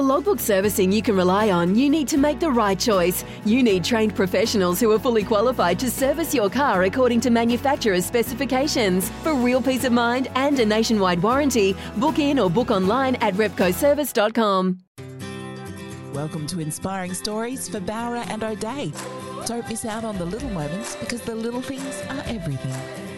[0.00, 3.22] For logbook servicing you can rely on, you need to make the right choice.
[3.44, 8.06] You need trained professionals who are fully qualified to service your car according to manufacturer's
[8.06, 9.10] specifications.
[9.22, 13.34] For real peace of mind and a nationwide warranty, book in or book online at
[13.34, 14.78] repcoservice.com.
[16.14, 18.94] Welcome to Inspiring Stories for Bowra and O'Dea.
[19.44, 23.09] Don't miss out on the little moments because the little things are everything.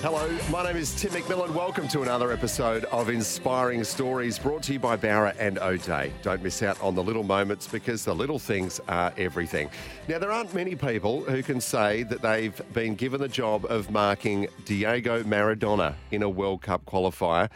[0.00, 1.50] Hello, my name is Tim McMillan.
[1.50, 6.12] Welcome to another episode of Inspiring Stories brought to you by Bowra and O'Dea.
[6.22, 9.68] Don't miss out on the little moments because the little things are everything.
[10.06, 13.90] Now, there aren't many people who can say that they've been given the job of
[13.90, 17.50] marking Diego Maradona in a World Cup qualifier.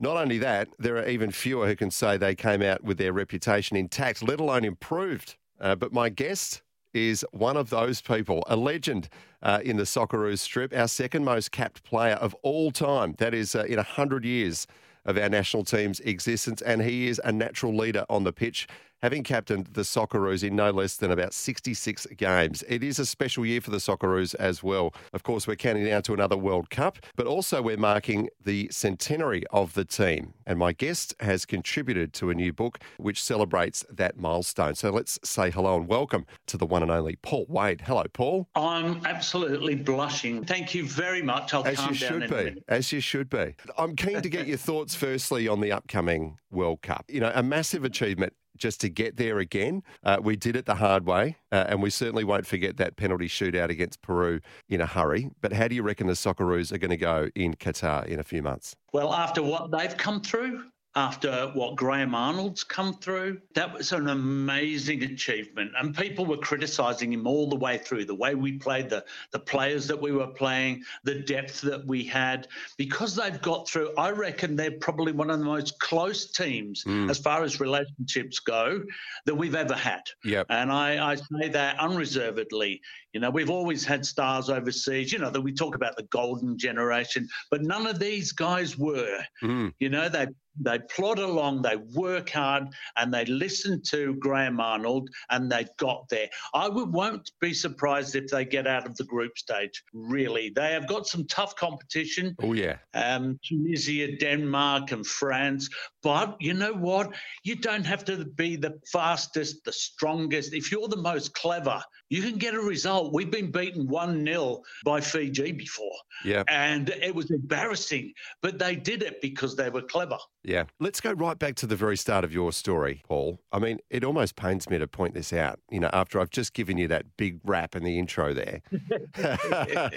[0.00, 3.12] Not only that, there are even fewer who can say they came out with their
[3.12, 5.36] reputation intact, let alone improved.
[5.60, 6.62] Uh, but my guest
[6.96, 9.08] is one of those people, a legend
[9.42, 13.14] uh, in the Socceroos strip, our second most capped player of all time.
[13.18, 14.66] That is uh, in 100 years
[15.04, 18.66] of our national team's existence, and he is a natural leader on the pitch
[19.06, 22.64] having captained the Socceroos in no less than about 66 games.
[22.68, 24.92] It is a special year for the Socceroos as well.
[25.12, 29.44] Of course, we're counting down to another World Cup, but also we're marking the centenary
[29.52, 30.34] of the team.
[30.44, 34.74] And my guest has contributed to a new book which celebrates that milestone.
[34.74, 37.82] So let's say hello and welcome to the one and only Paul Wade.
[37.82, 38.48] Hello, Paul.
[38.56, 40.44] I'm absolutely blushing.
[40.44, 41.54] Thank you very much.
[41.54, 42.62] I'll as calm you down should be.
[42.66, 43.54] As you should be.
[43.78, 47.04] I'm keen to get your thoughts firstly on the upcoming World Cup.
[47.08, 49.82] You know, a massive achievement just to get there again.
[50.04, 53.28] Uh, we did it the hard way, uh, and we certainly won't forget that penalty
[53.28, 55.30] shootout against Peru in a hurry.
[55.40, 58.24] But how do you reckon the Socceroos are going to go in Qatar in a
[58.24, 58.76] few months?
[58.92, 60.64] Well, after what they've come through,
[60.96, 65.72] after what Graham Arnold's come through, that was an amazing achievement.
[65.78, 69.38] And people were criticising him all the way through the way we played, the, the
[69.38, 72.48] players that we were playing, the depth that we had.
[72.78, 77.18] Because they've got through, I reckon they're probably one of the most close teams as
[77.18, 78.82] far as relationships go
[79.26, 80.02] that we've ever had.
[80.24, 80.46] Yep.
[80.48, 82.80] And I, I say that unreservedly.
[83.12, 86.56] You know, we've always had stars overseas, you know, that we talk about the golden
[86.58, 89.20] generation, but none of these guys were.
[89.42, 89.72] Mm.
[89.78, 90.26] You know, they
[90.60, 96.08] they plod along, they work hard, and they listen to Graham Arnold, and they got
[96.08, 96.28] there.
[96.54, 99.82] I would, won't be surprised if they get out of the group stage.
[99.92, 102.34] Really, they have got some tough competition.
[102.42, 102.76] Oh, yeah.
[102.94, 105.68] Um, Tunisia, Denmark, and France.
[106.02, 107.14] But you know what?
[107.42, 110.54] You don't have to be the fastest, the strongest.
[110.54, 113.12] If you're the most clever, you can get a result.
[113.12, 115.92] We've been beaten 1 0 by Fiji before.
[116.24, 116.44] Yeah.
[116.48, 118.12] And it was embarrassing,
[118.42, 120.18] but they did it because they were clever.
[120.44, 120.64] Yeah.
[120.78, 123.40] Let's go right back to the very start of your story, Paul.
[123.52, 126.54] I mean, it almost pains me to point this out, you know, after I've just
[126.54, 128.62] given you that big rap in the intro there.
[129.16, 129.90] a,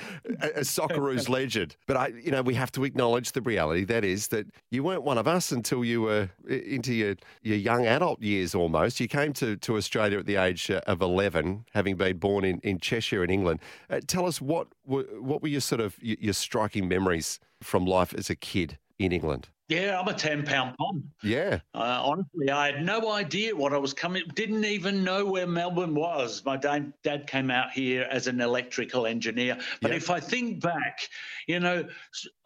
[0.61, 1.75] Socceroos legend.
[1.87, 5.03] But I, you know, we have to acknowledge the reality that is that you weren't
[5.03, 8.99] one of us until you were into your, your young adult years almost.
[8.99, 12.59] You came to, to Australia at the age uh, of 11, having been born in,
[12.63, 13.59] in Cheshire in England.
[13.89, 17.85] Uh, tell us what were, what were your sort of your, your striking memories from
[17.85, 19.49] life as a kid in England?
[19.69, 21.03] Yeah, I'm a 10 pound pom.
[21.21, 21.59] Yeah.
[21.75, 24.23] Uh, honestly, I had no idea what I was coming.
[24.33, 26.43] Didn't even know where Melbourne was.
[26.43, 29.57] My dad, dad came out here as an electrical engineer.
[29.81, 29.97] But Yeah.
[29.97, 31.07] if I think back,
[31.47, 31.87] you know,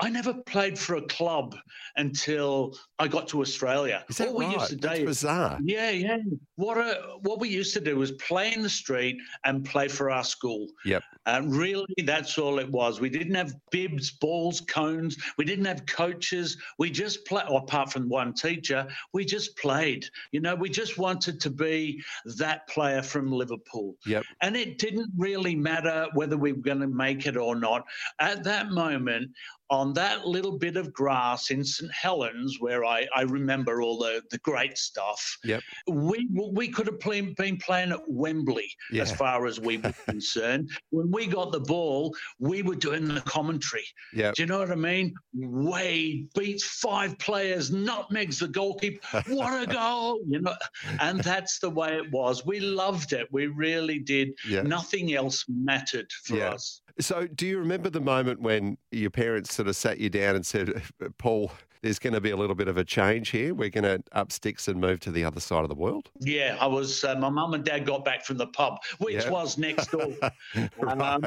[0.01, 1.55] I never played for a club
[1.95, 4.03] until I got to Australia.
[4.09, 4.55] Is that we right?
[4.57, 5.59] used to That's bizarre.
[5.63, 6.17] yeah, yeah.
[6.55, 10.11] What a, what we used to do was play in the street and play for
[10.11, 10.67] our school.
[10.85, 11.03] Yep.
[11.25, 12.99] And really, that's all it was.
[12.99, 15.15] We didn't have bibs, balls, cones.
[15.37, 16.57] We didn't have coaches.
[16.77, 20.05] We just played, apart from one teacher, we just played.
[20.31, 22.01] You know, we just wanted to be
[22.37, 23.95] that player from Liverpool.
[24.05, 24.23] Yep.
[24.41, 27.85] And it didn't really matter whether we were going to make it or not.
[28.19, 29.31] At that moment,
[29.69, 34.21] on that little bit of grass in St Helens, where I, I remember all the,
[34.29, 35.61] the great stuff, Yep.
[35.87, 38.69] we we could have play, been playing at Wembley
[38.99, 40.69] as far as we were concerned.
[40.91, 43.85] When we got the ball, we were doing the commentary.
[44.13, 44.35] Yep.
[44.35, 45.13] Do you know what I mean?
[45.33, 49.23] Wade beats five players, nutmegs the goalkeeper.
[49.33, 50.19] What a goal!
[50.27, 50.55] You know,
[50.99, 52.45] and that's the way it was.
[52.45, 53.27] We loved it.
[53.31, 54.29] We really did.
[54.47, 54.61] Yeah.
[54.61, 56.51] Nothing else mattered for Yeah.
[56.51, 56.81] us.
[56.99, 60.45] So, do you remember the moment when your parents sort of sat you down and
[60.45, 60.83] said,
[61.17, 61.51] Paul,
[61.83, 63.53] there's going to be a little bit of a change here.
[63.53, 66.09] We're going to up sticks and move to the other side of the world.
[66.21, 67.03] Yeah, I was.
[67.03, 69.29] Uh, my mum and dad got back from the pub, which Yeah.
[69.29, 70.07] was next door.
[70.87, 71.21] um,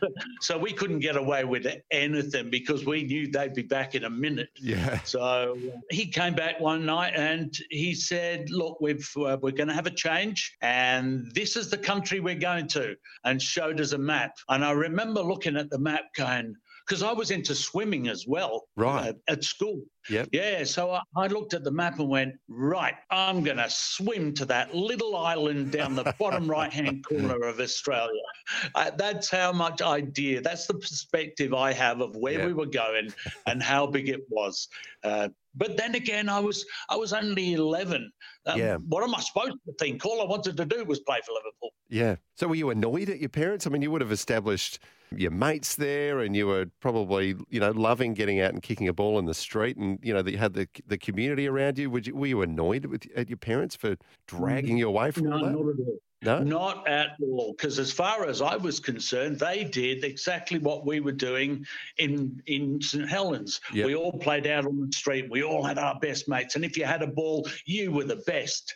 [0.42, 4.10] so we couldn't get away with anything because we knew they'd be back in a
[4.10, 4.50] minute.
[4.60, 5.00] Yeah.
[5.04, 5.56] So
[5.90, 9.86] he came back one night and he said, "Look, we've uh, we're going to have
[9.86, 12.94] a change, and this is the country we're going to,"
[13.24, 14.36] and showed us a map.
[14.50, 16.54] And I remember looking at the map, going,
[16.86, 19.08] because I was into swimming as well, Right.
[19.10, 19.82] uh, at school.
[20.10, 20.28] Yep.
[20.32, 24.34] Yeah, so I, I looked at the map and went, right, I'm going to swim
[24.34, 28.20] to that little island down the bottom right hand corner of Australia.
[28.74, 32.46] Uh, that's how much idea, that's the perspective I have of where Yeah.
[32.46, 33.12] we were going
[33.46, 34.66] and how big it was.
[35.04, 38.10] Uh, but then again, I was I was only 11.
[38.46, 38.76] Um, Yeah.
[38.78, 40.04] What am I supposed to think?
[40.06, 41.70] All I wanted to do was play for Liverpool.
[41.90, 42.16] Yeah.
[42.36, 43.66] So were you annoyed at your parents?
[43.66, 44.78] I mean, you would have established
[45.16, 48.92] your mates there and you were probably, you know, loving getting out and kicking a
[48.92, 51.90] ball in the street and, you know, that you had the, the community around you.
[51.90, 55.32] Would you, were you annoyed with, at your parents for dragging you away from No,
[55.32, 55.52] all that?
[55.52, 55.98] not at all.
[56.24, 56.38] No?
[56.38, 61.00] Not at all, because as far as I was concerned, they did exactly what we
[61.00, 61.66] were doing
[61.98, 63.60] in in St Helens.
[63.74, 63.86] Yep.
[63.86, 65.28] We all played out on the street.
[65.32, 68.22] We all had our best mates, and if you had a ball, you were the
[68.24, 68.72] best.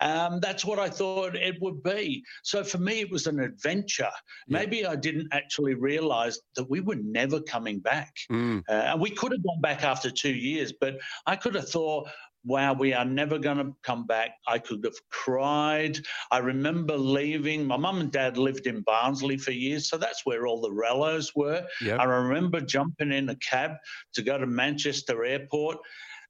[0.00, 2.22] Um, that's what I thought it would be.
[2.42, 4.10] So for me, it was an adventure.
[4.46, 8.14] Maybe I didn't actually realise that we were never coming back.
[8.30, 11.68] Mm, Uh, and we could have gone back after two years, but I could have
[11.68, 12.08] thought,
[12.44, 14.30] wow, we are never going to come back.
[14.46, 15.98] I could have cried.
[16.30, 17.66] I remember leaving.
[17.66, 21.32] My mum and dad lived in Barnsley for years, so that's where all the rellos
[21.34, 21.66] were.
[21.82, 22.00] Yep.
[22.00, 23.72] I remember jumping in a cab
[24.14, 25.78] to go to Manchester Airport.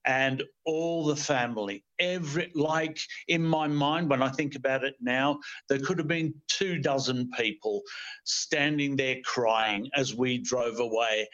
[0.04, 2.98] And all the family, every like
[3.28, 7.30] in my mind, when I think about it now, there could have been two dozen
[7.36, 7.82] people
[8.24, 11.28] standing there crying as we drove away.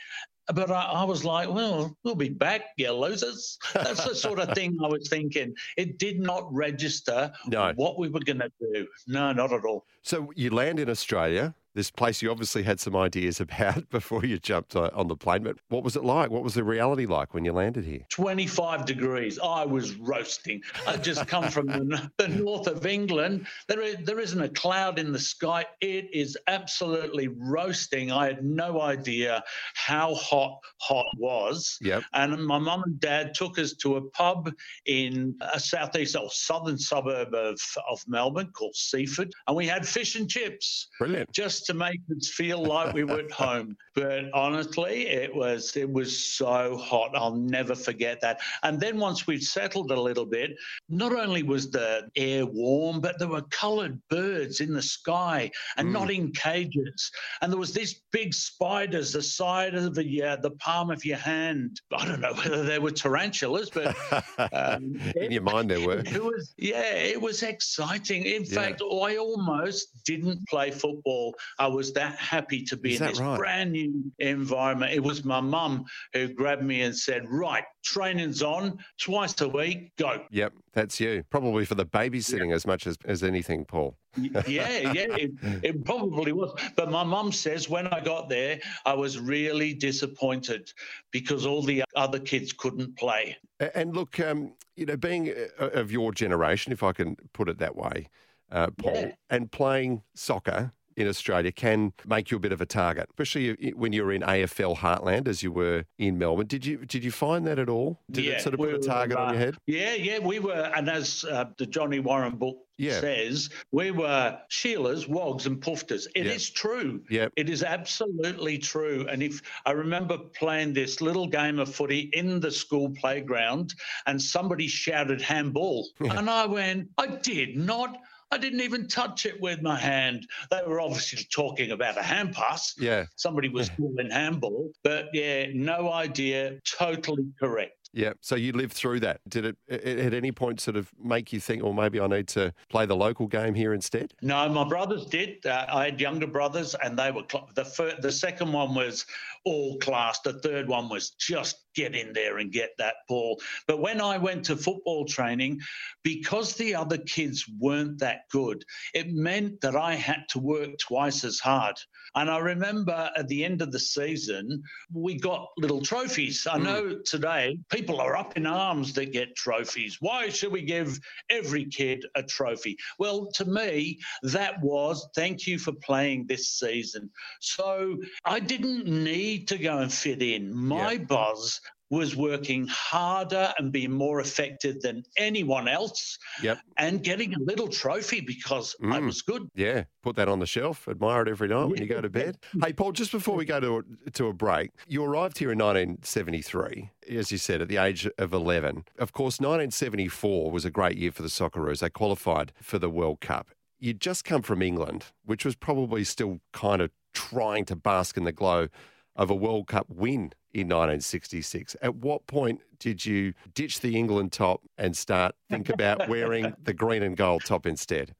[0.52, 3.58] But I, I was like, well, we'll be back, you losers.
[3.72, 5.54] That's the sort of thing I was thinking.
[5.78, 7.72] It did not register No.
[7.76, 8.86] what we were going to do.
[9.06, 9.86] No, not at all.
[10.02, 14.38] So you land in Australia, this place you obviously had some ideas about before you
[14.38, 15.42] jumped on the plane.
[15.42, 16.30] But what was it like?
[16.30, 18.06] What was the reality like when you landed here?
[18.10, 19.38] 25 degrees.
[19.38, 20.62] I was roasting.
[20.86, 23.46] I'd just come from the, the north of England.
[23.68, 25.66] There, is, there isn't a cloud in the sky.
[25.80, 28.12] It is absolutely roasting.
[28.12, 29.42] I had no idea
[29.74, 31.78] how hot hot was.
[31.80, 32.04] Yep.
[32.12, 34.50] And my mum and dad took us to a pub
[34.86, 37.58] in a southeast or southern suburb of,
[37.90, 39.32] of Melbourne called Seaford.
[39.46, 41.32] And we had fish and chips Brilliant.
[41.32, 43.76] just to make us feel like we were at home.
[43.94, 47.10] But honestly, it was it was so hot.
[47.14, 48.40] I'll never forget that.
[48.62, 50.56] And then once we'd settled a little bit,
[50.88, 55.92] not only was the air warm, but there were coloured birds in the sky and
[55.92, 57.10] not in cages.
[57.40, 61.18] And there was these big spiders the size of the uh, the palm of your
[61.18, 61.80] hand.
[61.92, 63.94] I don't know whether they were tarantulas, but
[64.52, 65.98] um, in your mind, they were.
[66.00, 68.24] it was, yeah, it was exciting.
[68.24, 68.54] In Yeah.
[68.54, 71.34] fact, I almost didn't play football.
[71.58, 73.38] I was that happy to be Is in this right?
[73.38, 74.92] brand new environment.
[74.92, 79.92] It was my mum who grabbed me and said, Right, training's on twice a week,
[79.96, 80.24] go.
[80.30, 81.22] Yep, that's you.
[81.30, 83.96] Probably for the babysitting as much as, as anything, Paul.
[84.16, 86.52] yeah, yeah, it, it probably was.
[86.76, 90.72] But my mum says when I got there, I was really disappointed
[91.10, 93.36] because all the other kids couldn't play.
[93.74, 97.58] And look, um, you know, being uh, of your generation, if I can put it
[97.58, 98.08] that way,
[98.50, 99.12] uh, Paul, Yeah.
[99.30, 103.92] and playing soccer in Australia can make you a bit of a target, especially when
[103.92, 106.46] you were in AFL Heartland as you were in Melbourne.
[106.46, 108.00] Did you did you find that at all?
[108.10, 109.56] Did it sort of we put a target on uh, your head?
[109.66, 113.00] Yeah, yeah, we were, and as uh, the Johnny Warren book Yeah.
[113.00, 116.06] says, we were Sheilas, Wogs, and Poofters.
[116.14, 116.54] It is Yeah.
[116.54, 117.02] true.
[117.10, 117.32] Yep.
[117.36, 119.06] It is absolutely true.
[119.08, 123.74] And if I remember playing this little game of footy in the school playground,
[124.06, 127.96] and somebody shouted handball, and I went, I did not.
[128.34, 130.26] I didn't even touch it with my hand.
[130.50, 132.74] They were obviously talking about a hand pass.
[132.78, 136.58] Yeah, Somebody was calling handball, but yeah, no idea.
[136.68, 137.90] Totally correct.
[137.92, 138.12] yeah.
[138.20, 139.20] So you lived through that.
[139.28, 142.26] Did it a- at any point sort of make you think, well, maybe I need
[142.28, 144.14] to play the local game here instead?
[144.20, 145.46] No, my brothers did.
[145.46, 149.06] Uh, I had younger brothers, and they were cl- the fir- the second one was
[149.44, 150.20] all class.
[150.20, 153.40] The third one was just get in there and get that ball.
[153.66, 155.60] But when I went to football training,
[156.02, 161.24] because the other kids weren't that good, it meant that I had to work twice
[161.24, 161.76] as hard.
[162.14, 166.46] And I remember at the end of the season, we got little trophies.
[166.46, 166.64] I hmm.
[166.64, 169.98] know today people are up in arms that get trophies.
[170.00, 170.98] Why should we give
[171.28, 172.76] every kid a trophy?
[172.98, 177.10] Well, to me, that was thank you for playing this season.
[177.40, 180.54] So I didn't need to go and fit in.
[180.54, 180.98] My Yeah.
[181.04, 181.60] buzz
[181.90, 186.18] was working harder and being more effective than anyone else.
[186.42, 186.58] Yep.
[186.78, 189.06] And getting a little trophy because I Mm.
[189.06, 189.48] was good.
[189.54, 190.88] Yeah, put that on the shelf.
[190.88, 192.38] Admire it every night when you go to bed.
[192.64, 195.58] Hey, Paul, just before we go to a, to a break, you arrived here in
[195.58, 198.84] 1973, as you said, at the age of 11.
[198.98, 201.80] Of course, 1974 was a great year for the Socceroos.
[201.80, 203.48] They qualified for the World Cup.
[203.78, 208.24] You'd just come from England, which was probably still kind of trying to bask in
[208.24, 208.68] the glow
[209.16, 211.76] of a World Cup win in 1966.
[211.82, 216.72] At what point did you ditch the England top and start think about wearing the
[216.72, 218.14] green and gold top instead?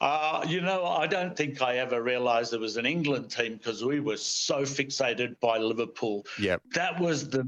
[0.00, 3.84] Uh, you know, I don't think I ever realised there was an England team because
[3.84, 6.24] we were so fixated by Liverpool.
[6.38, 6.62] Yep.
[6.74, 7.46] That was the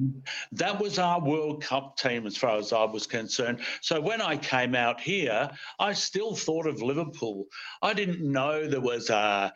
[0.53, 3.61] that was our World Cup team as far as I was concerned.
[3.81, 7.47] So when I came out here, I still thought of Liverpool.
[7.81, 9.53] I didn't know there was a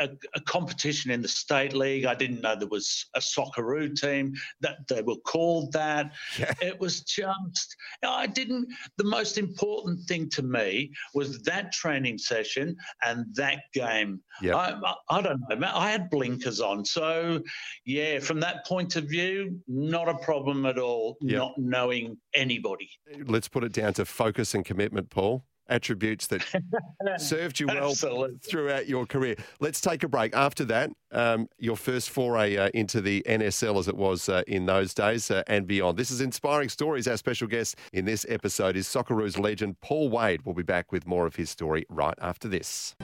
[0.00, 2.04] a, a, competition in the state league.
[2.04, 6.12] I didn't know there was a Socceroo team that they were called that.
[6.38, 6.52] Yeah.
[6.60, 12.76] It was just, I didn't, the most important thing to me was that training session
[13.04, 14.20] and that game.
[14.42, 14.54] Yep.
[14.54, 16.84] I, I, I don't know, I had blinkers on.
[16.84, 17.40] So,
[17.84, 21.38] yeah, from that point of view, not a problem at all, Yep.
[21.38, 22.90] not knowing anybody.
[23.26, 25.44] let's put it down to focus and commitment, Paul.
[25.68, 26.42] Attributes that
[27.18, 28.38] served you well Absolutely.
[28.38, 29.36] throughout your career.
[29.60, 30.34] Let's take a break.
[30.34, 34.66] After that, um, your first foray uh, into the NSL as it was uh, in
[34.66, 35.96] those days uh, and beyond.
[35.96, 37.08] This is Inspiring Stories.
[37.08, 40.42] Our special guest in this episode is Socceroos legend Paul Wade.
[40.44, 42.94] We'll be back with more of his story right after this.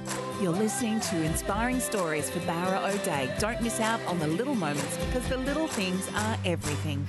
[0.40, 3.32] You're listening to Inspiring Stories for Bowra O'Dea.
[3.38, 7.06] Don't miss out on the little moments because the little things are everything.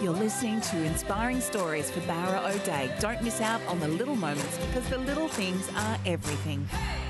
[0.00, 2.90] You're listening to Inspiring Stories for Bowra O'Dea.
[3.00, 6.66] Don't miss out on the little moments because the little things are everything.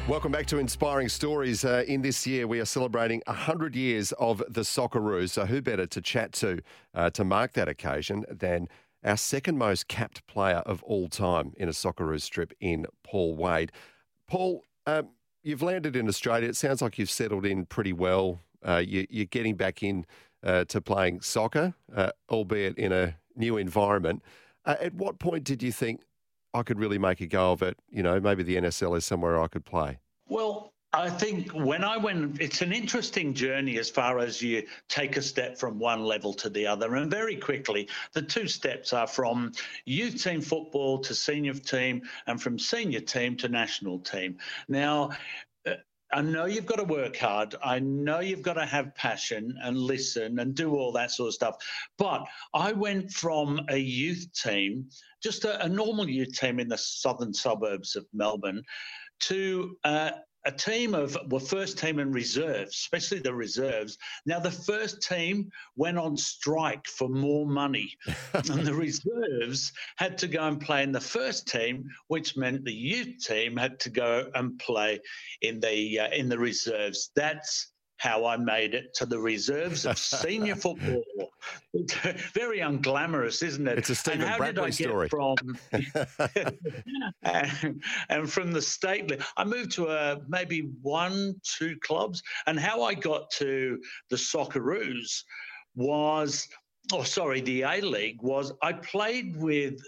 [0.09, 1.65] Welcome back to Inspiring Stories.
[1.65, 5.31] Uh, in this year, we are celebrating 100 years of the Socceroos.
[5.31, 8.67] So, who better to chat to uh, to mark that occasion than
[9.05, 13.71] our second most capped player of all time in a Socceroos strip in Paul Wade?
[14.27, 15.11] Paul, um,
[15.45, 16.49] you've landed in Australia.
[16.49, 18.41] It sounds like you've settled in pretty well.
[18.67, 20.07] Uh, you, you're getting back in
[20.43, 24.23] uh, to playing soccer, uh, albeit in a new environment.
[24.65, 26.01] Uh, at what point did you think
[26.55, 27.77] I could really make a go of it?
[27.91, 29.99] You know, maybe the NSL is somewhere I could play.
[30.29, 35.17] Well, I think when I went, it's an interesting journey as far as you take
[35.17, 36.97] a step from one level to the other.
[36.97, 39.53] And very quickly, the two steps are from
[39.85, 44.39] youth team football to senior team and from senior team to national team.
[44.69, 45.11] Now,
[45.65, 45.75] uh,
[46.13, 47.55] I know you've got to work hard.
[47.63, 51.35] I know you've got to have passion and listen and do all that sort of
[51.35, 51.57] stuff.
[51.99, 54.89] But I went from a youth team,
[55.23, 58.63] just a, a normal youth team in the southern suburbs of Melbourne,
[59.21, 60.11] to uh,
[60.47, 63.99] a team of well, first team and reserves, especially the reserves.
[64.27, 67.97] Now, the first team went on strike for more money,
[68.35, 72.73] and the reserves had to go and play in the first team, which meant the
[72.73, 75.01] youth team had to go and play
[75.43, 77.11] in the uh, in the reserves.
[77.15, 77.70] That's
[78.01, 81.03] how I made it to the reserves of senior football.
[82.33, 83.77] Very unglamorous, isn't it?
[83.77, 85.09] It's a Stephen and how did I get story.
[85.11, 85.37] from
[87.23, 92.23] and, and from the state league, I moved to uh, maybe one, two clubs.
[92.47, 93.79] And how I got to
[94.09, 95.23] the Socceroos
[95.75, 96.49] was,
[96.95, 99.79] oh, sorry, the A League was I played with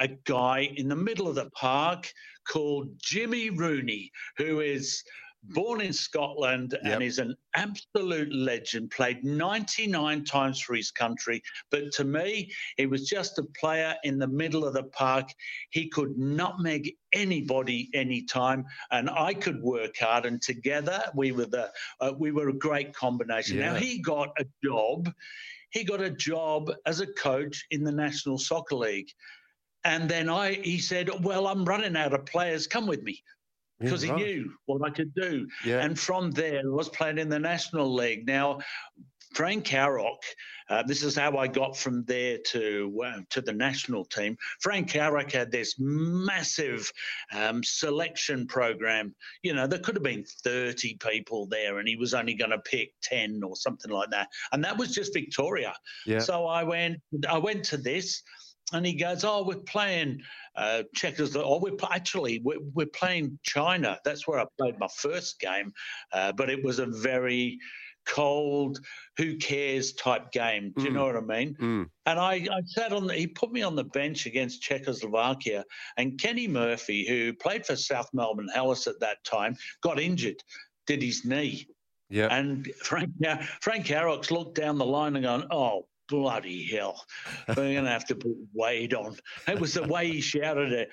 [0.00, 2.12] a guy in the middle of the park
[2.46, 5.02] called Jimmy Rooney, who is
[5.48, 6.92] born in Scotland Yep.
[6.92, 11.42] and is an absolute legend, played 99 times for his country.
[11.70, 15.28] But to me, he was just a player in the middle of the park.
[15.70, 20.26] He could nutmeg anybody anytime, and I could work hard.
[20.26, 21.70] And together, we were the
[22.00, 23.58] uh, we were a great combination.
[23.58, 25.12] Now he got a job.
[25.70, 29.10] He got a job as a coach in the National Soccer League.
[29.84, 32.66] And then I, he said, "Well, I'm running out of players.
[32.66, 33.22] Come with me."
[33.80, 34.18] Yeah, because right.
[34.18, 35.48] he knew what I could do.
[35.64, 35.80] Yeah.
[35.80, 38.26] And from there, I was playing in the National League.
[38.26, 38.60] Now,
[39.34, 40.22] Frank Arok,
[40.70, 44.36] uh, this is how I got from there to uh, to the national team.
[44.60, 46.90] Frank Arok had this massive
[47.32, 49.14] um, selection program.
[49.42, 52.60] You know, there could have been 30 people there, and he was only going to
[52.60, 54.28] pick 10 or something like that.
[54.52, 55.74] And that was just Victoria.
[56.06, 56.20] Yeah.
[56.20, 58.22] So I went, I went to this,
[58.72, 60.22] and he goes, "Oh, we're playing
[60.56, 61.36] uh, Checkers.
[61.36, 63.98] Oh, we're actually we're, we're playing China.
[64.04, 65.72] That's where I played my first game,
[66.12, 67.58] uh, but it was a very
[68.06, 68.78] cold,
[69.16, 70.72] who cares type game.
[70.76, 70.94] Do you Mm.
[70.94, 71.54] know what I mean?
[71.54, 71.88] Mm.
[72.06, 73.06] And I, I sat on.
[73.06, 75.64] The, he put me on the bench against Czechoslovakia,
[75.96, 80.42] and Kenny Murphy, who played for South Melbourne Hellas at that time, got injured,
[80.86, 81.66] did his knee.
[82.10, 82.28] Yeah.
[82.30, 87.04] And Frank now Frank Arok's looked down the line and gone, oh, bloody hell,
[87.48, 89.16] we're going to have to put Wade on.
[89.48, 90.90] It was the way he shouted it.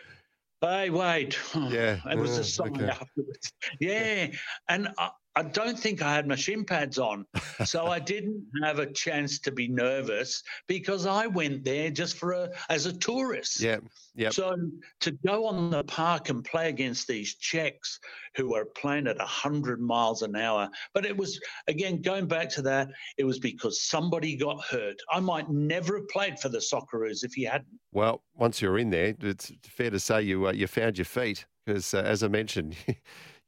[0.62, 1.36] Hey, Wade.
[1.56, 2.00] Yeah.
[2.10, 2.90] It was Oh, a song okay.
[2.90, 3.52] afterwards.
[3.80, 4.28] Yeah.
[4.70, 7.26] And I, I don't think I had my shin pads on.
[7.66, 12.34] So I didn't have a chance to be nervous because I went there just for
[12.34, 13.62] a as a tourist.
[13.62, 13.78] Yeah.
[14.14, 14.30] Yeah.
[14.30, 14.56] So
[15.02, 18.00] to go on the park and play against these Czechs
[18.36, 22.62] who are playing at 100 miles an hour, but it was, again, going back to
[22.64, 24.98] that, it was because somebody got hurt.
[25.12, 27.80] I might never have played for the Socceroos if he hadn't.
[27.94, 31.46] Well, once you're in there, it's fair to say you uh, you found your feet
[31.66, 32.76] because, uh, as I mentioned,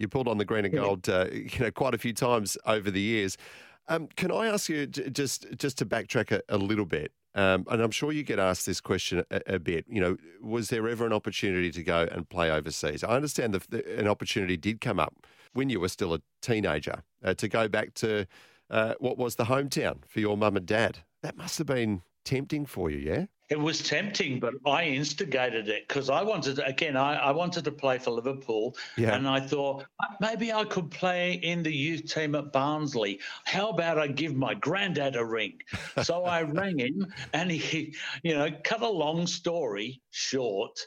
[0.03, 2.91] you pulled on the green and gold, uh, you know, quite a few times over
[2.91, 3.38] the years.
[3.88, 7.12] Um, can I ask you j- just just to backtrack a, a little bit?
[7.36, 9.86] Um, and I'm sure you get asked this question a, a bit.
[9.89, 13.03] You know, was there ever an opportunity to go and play overseas?
[13.03, 17.33] I understand the, an opportunity did come up when you were still a teenager uh,
[17.33, 18.27] to go back to
[18.69, 21.00] uh, what was the hometown for your mum and dad.
[21.24, 23.25] That must have been tempting for you, yeah?
[23.50, 27.71] It was tempting, but I instigated it because I wanted, again, I, I wanted to
[27.71, 28.75] play for Liverpool.
[28.97, 29.15] Yeah.
[29.15, 33.19] And I thought "Uh, maybe I could play in the youth team at Barnsley.
[33.45, 35.62] How about I give my granddad a ring?
[36.01, 40.79] So I rang him and he, you know, cut a long story short.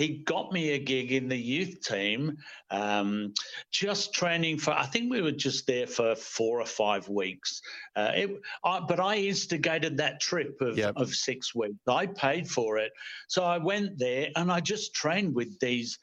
[0.00, 2.38] He got me a gig in the youth team,
[2.70, 3.34] um,
[3.70, 4.70] just training for.
[4.70, 7.60] I think we were just there for four or five weeks.
[7.94, 8.30] Uh, it,
[8.64, 10.94] I, but I instigated that trip of, Yep.
[10.96, 11.76] of six weeks.
[11.86, 12.92] I paid for it,
[13.28, 15.98] so I went there and I just trained with these.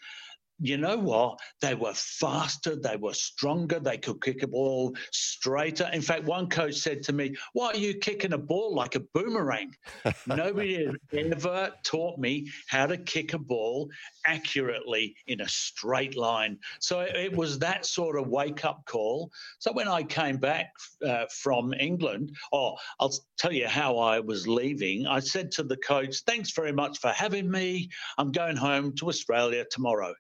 [0.60, 1.40] You know what?
[1.62, 5.90] They were faster, they were stronger, they could kick a ball straighter.
[5.94, 9.02] In fact, one coach said to me, Why are you kicking a ball like a
[9.14, 9.76] boomerang?
[10.26, 13.90] Nobody ever taught me how to kick a ball
[14.26, 16.58] accurately in a straight line.
[16.80, 19.30] So it, it was that sort of wake up call.
[19.60, 20.72] So when I came back
[21.06, 25.06] uh, from England, oh, I'll tell you how I was leaving.
[25.06, 27.90] I said to the coach, Thanks very much for having me.
[28.18, 30.14] I'm going home to Australia tomorrow.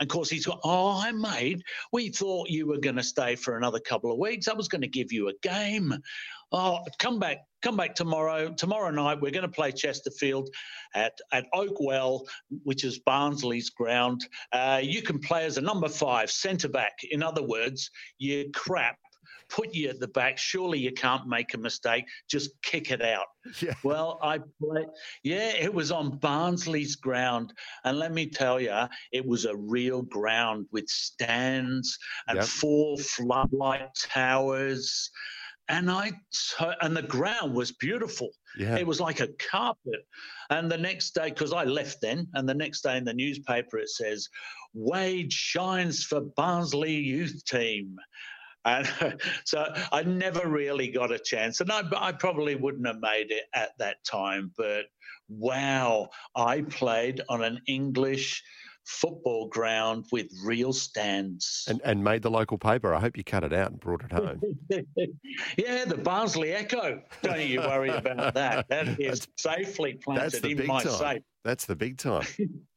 [0.00, 1.62] And of course, he's got, oh, mate,
[1.92, 4.48] we thought you were going to stay for another couple of weeks.
[4.48, 5.94] I was going to give you a game.
[6.50, 8.52] Oh, come back, come back tomorrow.
[8.54, 10.48] Tomorrow night, we're going to play Chesterfield
[10.94, 12.20] at, at Oakwell,
[12.64, 14.26] which is Barnsley's ground.
[14.52, 16.92] Uh, you can play as a number five, centre back.
[17.10, 18.96] In other words, you're crap.
[19.48, 20.36] Put you at the back.
[20.38, 22.04] Surely you can't make a mistake.
[22.28, 23.26] Just kick it out.
[23.62, 23.72] Yeah.
[23.82, 24.88] Well, I played.
[25.22, 28.76] Yeah, it was on Barnsley's ground, and let me tell you,
[29.10, 32.44] it was a real ground with stands and Yep.
[32.44, 35.10] four floodlight towers,
[35.70, 36.12] and I
[36.82, 38.28] and the ground was beautiful.
[38.58, 38.76] Yeah.
[38.76, 40.06] It was like a carpet.
[40.50, 43.78] And the next day, because I left then, and the next day in the newspaper
[43.78, 44.28] it says,
[44.74, 47.96] Wade shines for Barnsley youth team.
[48.68, 51.60] And so I never really got a chance.
[51.60, 54.52] And I, I probably wouldn't have made it at that time.
[54.56, 54.86] But
[55.28, 58.42] wow, I played on an English
[58.84, 61.66] football ground with real stands.
[61.68, 62.94] And, and made the local paper.
[62.94, 64.40] I hope you cut it out and brought it home.
[65.58, 67.02] yeah, the Barnsley Echo.
[67.22, 68.66] Don't you worry about that.
[68.68, 70.92] That is safely planted in my time.
[70.92, 71.22] safe.
[71.44, 72.26] That's the big time.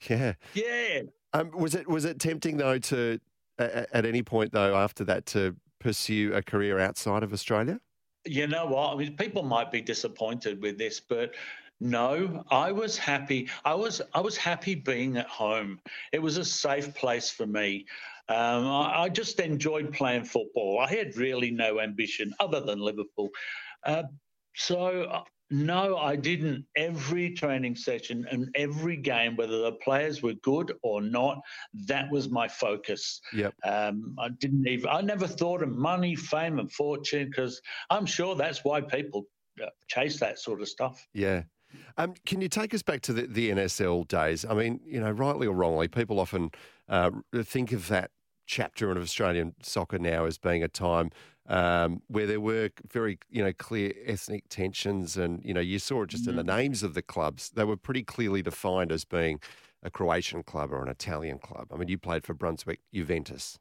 [0.09, 0.33] Yeah.
[0.53, 1.01] Yeah.
[1.33, 3.19] Um, was it was it tempting though to
[3.57, 7.79] a- a- at any point though after that to pursue a career outside of Australia?
[8.25, 8.93] You know what?
[8.93, 11.33] I mean, people might be disappointed with this, but
[11.79, 13.49] no, I was happy.
[13.65, 15.79] I was I was happy being at home.
[16.13, 17.85] It was a safe place for me.
[18.29, 20.79] Um, I, I just enjoyed playing football.
[20.79, 23.29] I had really no ambition other than Liverpool.
[23.83, 24.03] Uh,
[24.55, 26.65] so no, I didn't.
[26.77, 31.41] Every training session and every game, whether the players were good or not,
[31.73, 33.19] that was my focus.
[33.33, 33.53] Yep.
[33.65, 34.89] Um, I didn't even.
[34.89, 39.25] I never thought of money, fame, and fortune because I'm sure that's why people
[39.61, 41.05] uh, chase that sort of stuff.
[41.13, 41.43] Yeah.
[41.97, 44.45] Um, can you take us back to the, the NSL days?
[44.45, 46.51] I mean, you know, rightly or wrongly, people often
[46.87, 47.11] uh,
[47.43, 48.11] think of that
[48.45, 51.09] chapter of Australian soccer now as being a time
[51.47, 56.03] um, where there were very, you know, clear ethnic tensions, and you know, you saw
[56.03, 59.39] it just in the names of the clubs; they were pretty clearly defined as being
[59.83, 61.67] a Croatian club or an Italian club.
[61.73, 63.59] I mean, you played for Brunswick Juventus.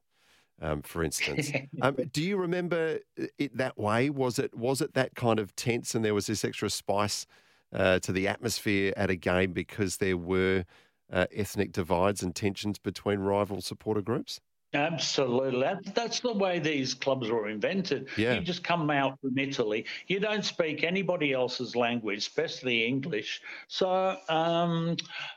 [0.63, 1.51] Um, for instance,
[1.83, 4.11] um, do you remember it that way?
[4.11, 7.27] Was it was it that kind of tense, and there was this extra spice
[7.73, 10.65] uh, to the atmosphere at a game because there were
[11.11, 14.41] uh, ethnic divides and tensions between rival supporter groups?
[14.73, 15.63] Absolutely.
[15.63, 18.09] That, that's the way these clubs were invented.
[18.17, 18.35] Yeah.
[18.35, 19.85] You just come out from Italy.
[20.07, 23.41] You don't speak anybody else's language, especially English.
[23.67, 24.97] So, um,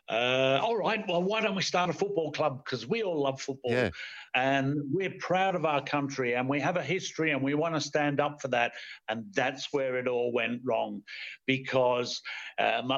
[0.10, 2.64] uh, all right, well, why don't we start a football club?
[2.64, 3.72] Because we all love football.
[3.72, 3.90] Yeah.
[4.36, 7.82] And we're proud of our country and we have a history and we want to
[7.82, 8.74] stand up for that.
[9.08, 11.04] And that's where it all went wrong
[11.46, 12.22] because
[12.60, 12.92] um,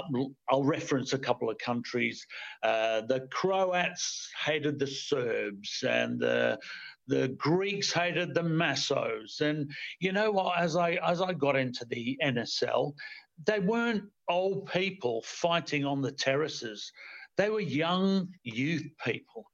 [0.50, 2.26] I'll reference a couple of countries.
[2.63, 6.58] Uh, the Croats hated the Serbs and the
[7.08, 10.58] the Greeks hated the Massos, and you know what?
[10.58, 12.94] As I as I got into the NSL,
[13.43, 16.91] they weren't old people fighting on the terraces.
[17.38, 19.45] They were young youth people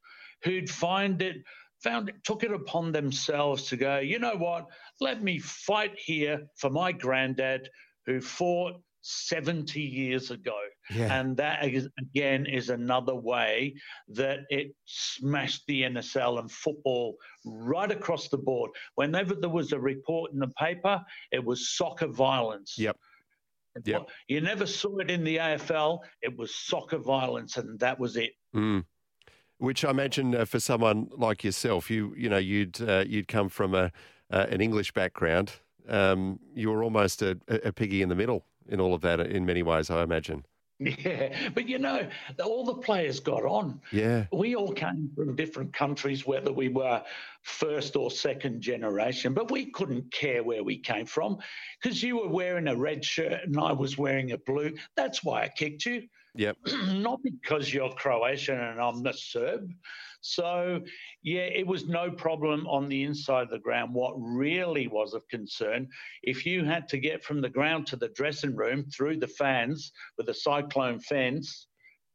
[0.44, 1.38] who'd find it,
[1.84, 4.66] found it, took it upon themselves to go, you know what,
[5.00, 7.70] let me fight here for my granddad
[8.06, 10.58] who fought 70 years ago.
[10.90, 11.20] Yeah.
[11.20, 13.76] And that, is, again, is another way
[14.10, 18.72] that it smashed the NSL and football right across the board.
[18.96, 22.76] Whenever there was a report in the paper, it was soccer violence.
[22.78, 22.98] Yep.
[23.84, 24.10] Yep.
[24.28, 26.00] You never saw it in the AFL.
[26.22, 28.32] It was soccer violence, and that was it.
[28.56, 28.86] Mm.
[29.58, 33.50] Which I imagine uh, for someone like yourself, you you know you'd uh, you'd come
[33.50, 33.92] from a
[34.32, 35.54] uh, an English background.
[35.88, 39.46] Um, you were almost a, a piggy in the middle in all of that in
[39.46, 40.46] many ways, I imagine.
[41.02, 42.08] Yeah, but you know,
[42.44, 43.80] all the players got on.
[43.92, 44.26] Yeah.
[44.32, 47.04] We all came from different countries, whether we were
[47.44, 51.38] first or second generation, but we couldn't care where we came from
[51.82, 54.74] because you were wearing a red shirt and I was wearing a blue.
[54.96, 56.08] That's why I kicked you.
[56.36, 56.58] Yep.
[56.88, 59.72] Not because you're Croatian and I'm the Serb.
[60.22, 60.82] So,
[61.24, 63.94] yeah, it was no problem on the inside of the ground.
[63.94, 65.88] What really was of concern,
[66.24, 69.92] if you had to get from the ground to the dressing room through the fans
[70.18, 71.68] with a cyclone fence,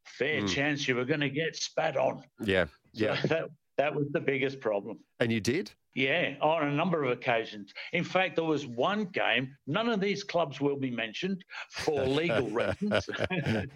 [0.04, 0.48] fair mm.
[0.48, 2.22] chance you were going to get spat on.
[2.40, 3.20] Yeah, yeah.
[3.20, 3.44] So that,
[3.76, 4.98] that was the biggest problem.
[5.20, 5.72] And you did?
[5.94, 7.72] Yeah, on a number of occasions.
[7.94, 12.50] In fact, there was one game, none of these clubs will be mentioned for legal
[12.50, 13.68] reasons, but,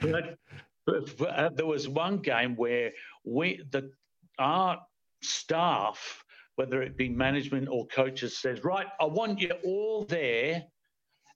[0.86, 2.90] but, but uh, there was one game where
[3.24, 3.90] we the
[4.38, 4.80] our
[5.22, 6.24] staff,
[6.56, 10.64] whether it be management or coaches, says, right, I want you all there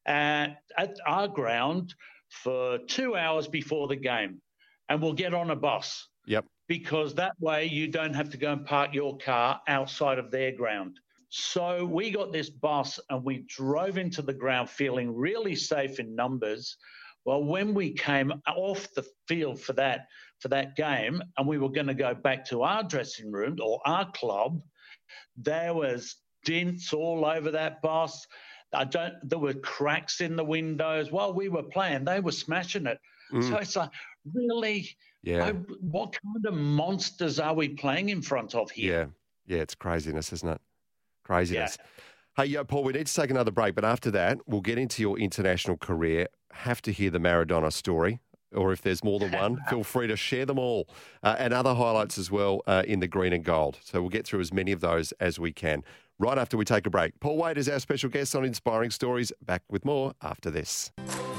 [0.07, 1.95] at, at our ground
[2.31, 4.41] for two hours before the game,
[4.89, 6.09] and we'll get on a bus.
[6.27, 6.45] Yep.
[6.69, 10.51] Because that way you don't have to go and park your car outside of their
[10.51, 10.99] ground.
[11.29, 16.15] So we got this bus and we drove into the ground feeling really safe in
[16.15, 16.77] numbers.
[17.25, 20.07] Well, when we came off the field for that
[20.41, 23.81] for that game, and we were going to go back to our dressing room or
[23.87, 24.61] our club,
[25.37, 28.27] there was dents all over that bus.
[28.73, 29.15] I don't.
[29.23, 31.11] There were cracks in the windows.
[31.11, 32.99] While we were playing, they were smashing it.
[33.33, 33.49] Mm.
[33.49, 33.91] So it's like,
[34.33, 34.89] really,
[35.23, 35.53] yeah.
[35.81, 39.13] what kind of monsters are we playing in front of here?
[39.47, 40.61] Yeah, yeah, it's craziness, isn't it?
[41.25, 41.79] Craziness.
[41.79, 41.87] Yeah.
[42.37, 45.01] Hey, yo, Paul, we need to take another break, but after that, we'll get into
[45.01, 46.29] your international career.
[46.53, 48.21] Have to hear the Maradona story
[48.57, 50.89] or if there's more than one, feel free to share them all
[51.23, 53.79] uh, and other highlights as well uh, in the green and gold.
[53.85, 55.85] So we'll get through as many of those as we can
[56.19, 57.19] right after we take a break.
[57.21, 59.33] Paul Wade is our special guest on Inspiring Stories.
[59.45, 60.91] Back with more after this.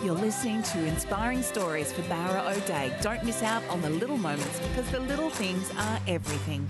[0.03, 2.93] You're listening to Inspiring Stories for Bowra O'Dea.
[3.01, 6.69] Don't miss out on the little moments because the little things are everything.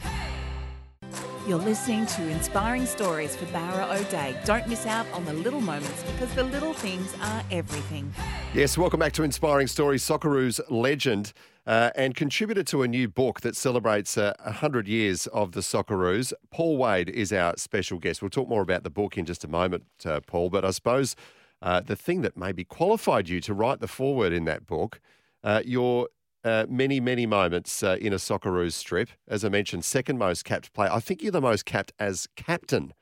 [1.47, 4.37] You're listening to Inspiring Stories for Bowra O'Dea.
[4.43, 8.13] Don't miss out on the little moments because the little things are everything.
[8.53, 10.03] Yes, welcome back to Inspiring Stories.
[10.03, 11.31] Socceroos legend
[11.65, 16.33] uh, and contributor to a new book that celebrates uh, 100 years of the Socceroos.
[16.51, 18.21] Paul Wade is our special guest.
[18.21, 21.15] We'll talk more about the book in just a moment, uh, Paul, but I suppose
[21.61, 24.99] uh, the thing that maybe qualified you to write the foreword in that book,
[25.45, 26.09] uh, your
[26.43, 29.09] uh, many, many moments uh, in a Socceroos strip.
[29.27, 30.91] As I mentioned, second most capped player.
[30.91, 32.93] I think you're the most capped as captain,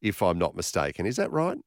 [0.00, 1.06] if I'm not mistaken.
[1.06, 1.58] Is that right?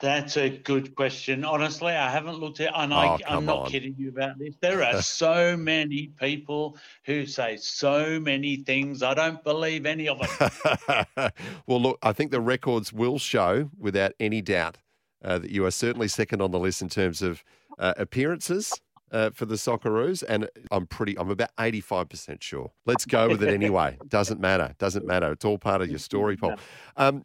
[0.00, 1.44] That's a good question.
[1.44, 3.70] Honestly, I haven't looked at and oh, I, am not on.
[3.70, 4.54] kidding you about this.
[4.60, 9.02] There are so many people who say so many things.
[9.02, 11.06] I don't believe any of them.
[11.66, 14.78] well, look, I think the records will show without any doubt
[15.24, 17.44] uh, that you are certainly second on the list in terms of
[17.78, 18.78] uh, appearances
[19.10, 22.72] uh, for the Socceroos, and I'm pretty, I'm about 85% sure.
[22.86, 23.98] Let's go with it anyway.
[24.08, 24.74] Doesn't matter.
[24.78, 25.32] Doesn't matter.
[25.32, 26.56] It's all part of your story, Paul.
[26.96, 27.24] Um,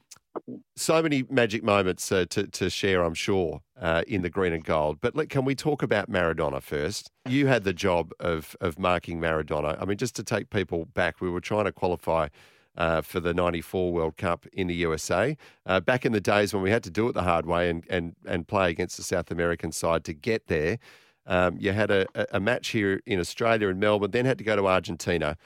[0.76, 4.64] so many magic moments uh, to, to share, I'm sure, uh, in the green and
[4.64, 5.00] gold.
[5.02, 7.12] But let, can we talk about Maradona first?
[7.28, 9.82] You had the job of, of marking Maradona.
[9.82, 12.28] I mean, just to take people back, we were trying to qualify
[12.78, 15.36] uh, for the 94 World Cup in the USA.
[15.66, 17.86] Uh, back in the days when we had to do it the hard way and,
[17.90, 20.78] and, and play against the South American side to get there,
[21.30, 24.56] um, you had a, a match here in Australia in Melbourne, then had to go
[24.56, 25.38] to Argentina.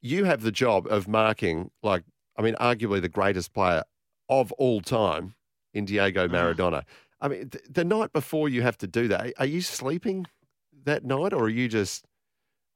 [0.00, 2.04] You have the job of marking, like,
[2.36, 3.84] I mean, arguably the greatest player
[4.30, 5.34] of all time
[5.74, 6.34] in Diego mm-hmm.
[6.34, 6.84] Maradona.
[7.20, 10.26] I mean, th- the night before you have to do that, are you sleeping
[10.84, 12.06] that night, or are you just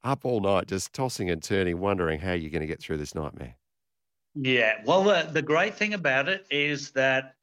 [0.02, 3.14] up all night, just tossing and turning, wondering how you're going to get through this
[3.14, 3.57] nightmare?
[4.35, 4.83] Yeah.
[4.85, 7.37] Well, the, the great thing about it is that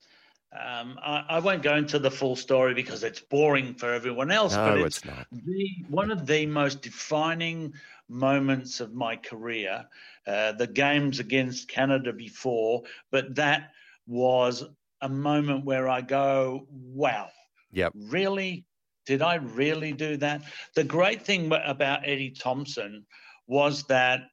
[0.53, 4.53] um, I, I, won't go into the full story because it's boring for everyone else.
[4.53, 5.27] No, but it's, it's not.
[5.31, 7.73] The, one of the most defining
[8.09, 9.85] moments of my career.
[10.27, 13.71] Uh, the games against Canada before, but that
[14.05, 14.63] was
[15.01, 17.29] a moment where I go, wow.
[17.71, 17.93] Yep.
[17.95, 18.65] Really?
[19.05, 20.43] Did I really do that?
[20.75, 23.05] The great thing about Eddie Thomson
[23.47, 24.27] was that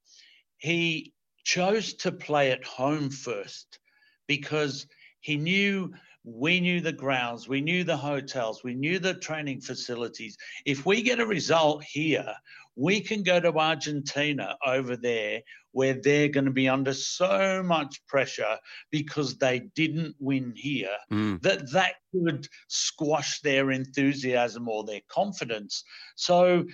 [0.58, 3.78] he chose to play at home first
[4.26, 4.86] because
[5.20, 5.94] he knew
[6.34, 10.36] we knew the grounds, we knew the hotels, we knew the training facilities.
[10.66, 12.34] If we get a result here,
[12.76, 18.00] we can go to Argentina over there where they're going to be under so much
[18.06, 18.56] pressure
[18.90, 21.40] because they didn't win here mm.
[21.42, 25.82] that that could squash their enthusiasm or their confidence.
[26.14, 26.64] So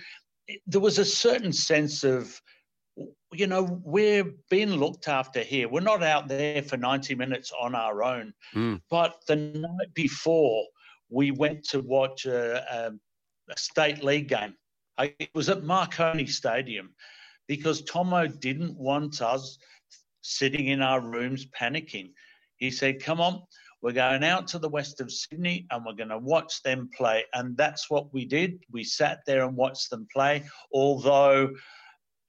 [0.67, 2.39] there was a certain sense of
[3.33, 5.67] you know, we're being looked after here.
[5.67, 8.33] We're not out there for 90 minutes on our own.
[8.53, 8.81] Mm.
[8.89, 10.65] But the night before,
[11.09, 12.91] we went to watch a, a,
[13.51, 14.55] a state league game
[14.97, 16.93] it was at Marconi Stadium
[17.47, 19.57] because Tomo didn't want us
[20.21, 22.11] sitting in our rooms panicking.
[22.57, 23.43] He said, Come on,
[23.81, 27.23] we're going out to the west of Sydney and we're going to watch them play.
[27.33, 28.63] And that's what we did.
[28.71, 31.51] We sat there and watched them play, although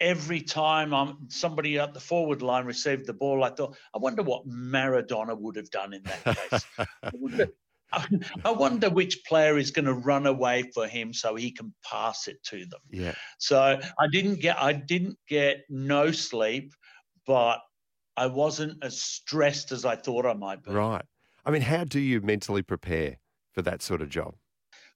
[0.00, 4.22] every time I'm, somebody at the forward line received the ball, I thought, I wonder
[4.22, 6.66] what Maradona would have done in that case.
[8.44, 12.28] I wonder which player is going to run away for him so he can pass
[12.28, 12.80] it to them.
[12.90, 13.14] Yeah.
[13.38, 16.72] So I didn't get I didn't get no sleep,
[17.26, 17.60] but
[18.16, 20.72] I wasn't as stressed as I thought I might be.
[20.72, 21.04] Right.
[21.44, 23.18] I mean, how do you mentally prepare
[23.52, 24.34] for that sort of job?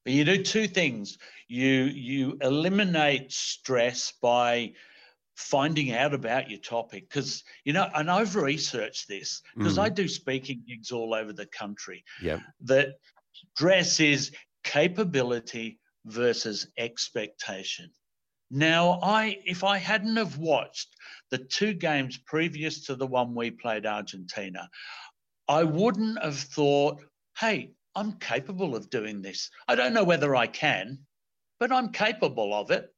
[0.04, 1.18] But you do two things.
[1.48, 4.72] You you eliminate stress by
[5.40, 9.82] finding out about your topic because you know and i've researched this because mm.
[9.82, 12.88] i do speaking gigs all over the country yeah that
[13.56, 14.32] dress is
[14.64, 17.90] capability versus expectation.
[18.50, 20.88] Now i if i hadn't have watched
[21.30, 24.68] the two games previous to the one we played argentina
[25.46, 27.00] i wouldn't have thought
[27.38, 29.50] hey i'm capable of doing this.
[29.68, 30.98] I don't know whether i can
[31.60, 32.92] but i'm capable of it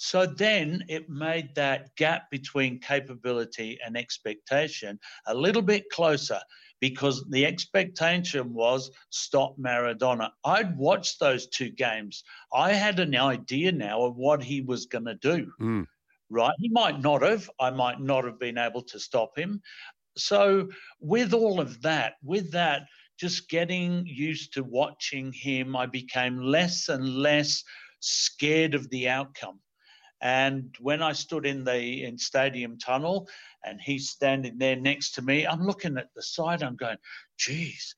[0.00, 6.38] so then it made that gap between capability and expectation a little bit closer
[6.80, 10.30] because the expectation was stop Maradona.
[10.44, 12.22] I'd watched those two games.
[12.54, 15.50] I had an idea now of what he was going to do.
[15.60, 15.86] Mm.
[16.30, 16.54] Right?
[16.60, 17.50] He might not have.
[17.58, 19.60] I might not have been able to stop him.
[20.16, 20.68] So,
[21.00, 22.82] with all of that, with that,
[23.18, 27.64] just getting used to watching him, I became less and less
[27.98, 29.58] scared of the outcome.
[30.20, 33.28] And when I stood in the in stadium tunnel
[33.64, 36.96] and he's standing there next to me, I'm looking at the side, I'm going,
[37.38, 37.94] geez,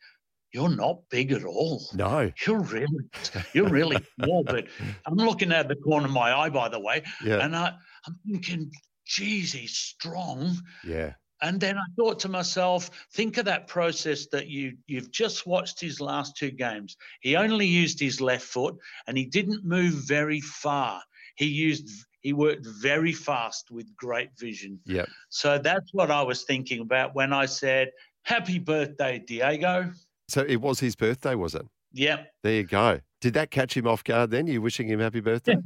[0.53, 1.83] you're not big at all.
[1.95, 2.31] No.
[2.47, 3.11] You're really
[3.53, 4.45] you're really small.
[4.45, 4.67] But
[5.07, 7.03] I'm looking at the corner of my eye, by the way.
[7.25, 7.45] Yeah.
[7.45, 7.73] And I,
[8.07, 8.71] I'm thinking,
[9.07, 10.57] geez, he's strong.
[10.85, 11.13] Yeah.
[11.43, 15.81] And then I thought to myself, think of that process that you you've just watched
[15.81, 16.97] his last two games.
[17.21, 21.03] He only used his left foot and he didn't move very far.
[21.37, 21.89] He used
[22.21, 24.79] he worked very fast with great vision.
[24.87, 25.07] Yeah.
[25.29, 27.91] So that's what I was thinking about when I said,
[28.23, 29.91] Happy birthday, Diego.
[30.29, 31.67] So it was his birthday, was it?
[31.93, 32.31] Yep.
[32.43, 33.01] There you go.
[33.21, 34.47] Did that catch him off guard then?
[34.47, 35.57] You wishing him happy birthday?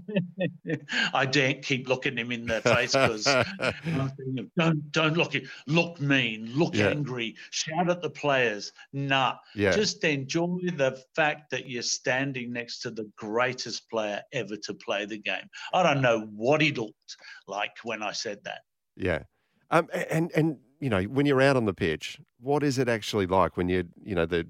[1.15, 3.25] I daren't keep looking him in the face because
[4.57, 5.35] don't don't look
[5.69, 6.89] look mean, look yeah.
[6.89, 8.73] angry, shout at the players.
[8.93, 9.37] Nah.
[9.55, 9.71] Yeah.
[9.71, 15.05] Just enjoy the fact that you're standing next to the greatest player ever to play
[15.07, 15.49] the game.
[15.73, 18.63] I don't know what he looked like when I said that.
[18.97, 19.23] Yeah.
[19.71, 23.27] Um, and and you know when you're out on the pitch, what is it actually
[23.27, 24.45] like when you you know the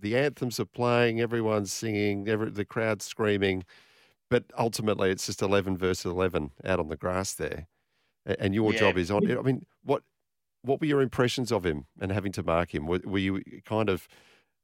[0.00, 3.64] the anthems are playing, everyone's singing, every, the crowd's screaming,
[4.30, 7.66] but ultimately it's just 11 versus 11 out on the grass there.
[8.24, 8.80] And your yeah.
[8.80, 9.30] job is on.
[9.30, 10.02] I mean, what
[10.62, 12.86] what were your impressions of him and having to mark him?
[12.86, 14.08] Were, were you kind of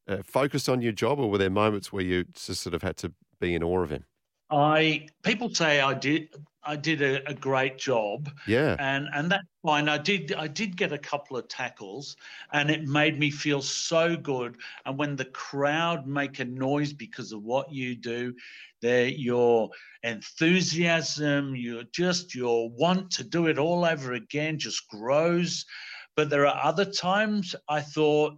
[0.08, 2.96] uh, focused on your job, or were there moments where you just sort of had
[2.98, 4.04] to be in awe of him?
[4.50, 6.28] I people say I did
[6.64, 8.30] I did a, a, great job.
[8.46, 8.76] Yeah.
[8.78, 9.88] And and that's fine.
[9.88, 12.16] I did I did get a couple of tackles
[12.52, 14.58] and it made me feel so good.
[14.86, 18.34] And when the crowd make a noise because of what you do,
[18.80, 19.70] that your
[20.02, 25.64] enthusiasm, your just your want to do it all over again just grows.
[26.16, 28.34] But there are other times I thought,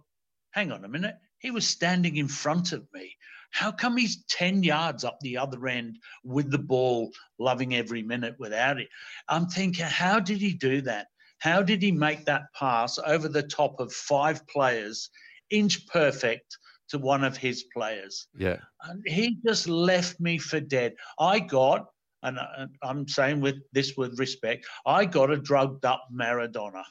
[0.51, 3.15] hang on a minute, he was standing in front of me
[3.55, 8.35] How come he's 10 yards up the other end with the ball, loving every minute
[8.37, 8.89] without it?
[9.29, 11.07] I'm thinking, how did he do that?
[11.39, 15.09] How did he make that pass over the top of five players,
[15.51, 16.57] inch perfect
[16.89, 18.27] to one of his players?
[18.37, 18.57] Yeah.
[18.83, 20.95] And he just left me for dead.
[21.17, 21.85] I got,
[22.23, 26.83] and uh, I'm saying with this with respect, I got a drugged up Maradona.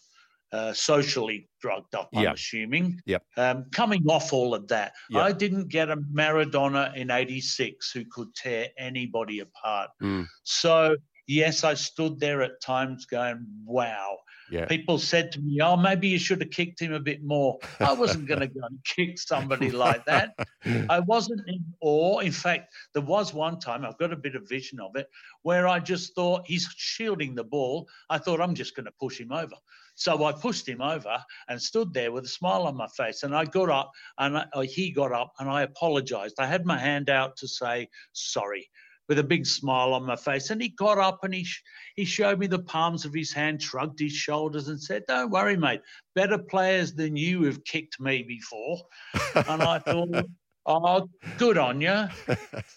[0.55, 2.35] Uh, socially drugged up, I'm Yep.
[2.35, 3.01] assuming.
[3.07, 3.25] Yep.
[3.37, 5.21] Um, coming off all of that, Yep.
[5.21, 9.91] I didn't get a Maradona in 86 who could tear anybody apart.
[10.01, 10.29] Mm.
[10.45, 14.19] So, yes, I stood there at times going, wow.
[14.49, 14.67] Yeah.
[14.67, 17.59] People said to me, oh, maybe you should have kicked him a bit more.
[17.81, 20.35] I wasn't going to go and kick somebody like that.
[20.89, 22.21] I wasn't in awe.
[22.21, 25.09] In fact, there was one time, I've got a bit of vision of it,
[25.43, 27.89] where I just thought he's shielding the ball.
[28.09, 29.57] I thought I'm just going to push him over.
[29.95, 33.23] So I pushed him over and stood there with a smile on my face.
[33.23, 36.37] And I got up and I, uh, he got up and I apologized.
[36.39, 38.69] I had my hand out to say sorry
[39.09, 40.51] with a big smile on my face.
[40.51, 41.63] And he got up and he, sh-
[41.95, 45.57] he showed me the palms of his hand, shrugged his shoulders and said, Don't worry,
[45.57, 45.81] mate.
[46.15, 48.83] Better players than you have kicked me before.
[49.49, 50.27] And I thought,
[50.67, 52.09] Oh, good on you.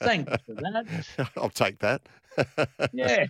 [0.01, 1.29] Thanks for that.
[1.37, 2.01] I'll take that.
[2.93, 3.25] Yeah.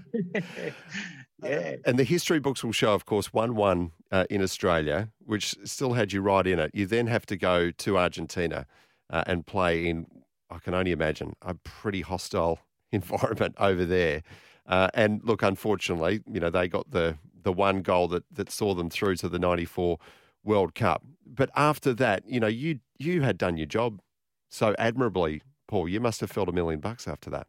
[1.43, 1.75] Yeah.
[1.85, 5.93] And the history books will show, of course, 1 1 uh, in Australia, which still
[5.93, 6.71] had you right in it.
[6.73, 8.65] You then have to go to Argentina
[9.09, 10.07] uh, and play in,
[10.49, 12.59] I can only imagine, a pretty hostile
[12.91, 14.23] environment over there.
[14.65, 18.73] Uh, and look, unfortunately, you know, they got the, the one goal that, that saw
[18.73, 19.97] them through to the 94
[20.43, 21.03] World Cup.
[21.25, 24.01] But after that, you know, you, you had done your job
[24.49, 25.87] so admirably, Paul.
[25.87, 27.47] You must have felt a million bucks after that.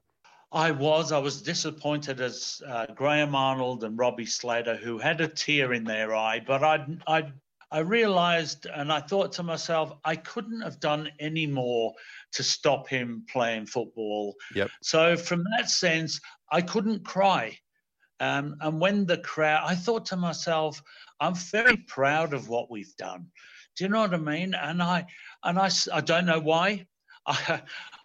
[0.50, 1.12] I was.
[1.12, 5.84] I was disappointed as uh, Graham Arnold and Robbie Slater, who had a tear in
[5.84, 6.40] their eye.
[6.46, 7.32] But I, I,
[7.70, 11.92] I realised, and I thought to myself, I couldn't have done any more
[12.32, 14.34] to stop him playing football.
[14.54, 14.70] Yep.
[14.82, 16.18] So from that sense,
[16.50, 17.58] I couldn't cry.
[18.20, 20.82] Um, and when the crowd, I thought to myself,
[21.20, 23.26] I'm very proud of what we've done.
[23.76, 24.54] Do you know what I mean?
[24.54, 25.06] And I,
[25.44, 26.86] and I, I don't know why.
[27.26, 27.60] I,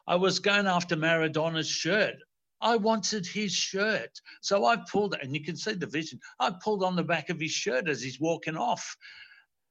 [0.06, 2.16] I was going after Maradona's shirt.
[2.64, 4.20] I wanted his shirt.
[4.42, 6.20] So I pulled, and you can see the vision.
[6.40, 8.96] I pulled on the back of his shirt as he's walking off.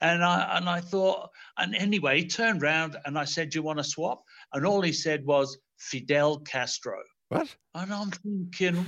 [0.00, 3.62] And I and I thought, and anyway, he turned round and I said, Do you
[3.62, 4.22] want to swap?
[4.52, 6.98] And all he said was Fidel Castro.
[7.28, 7.54] What?
[7.74, 8.84] And I'm thinking,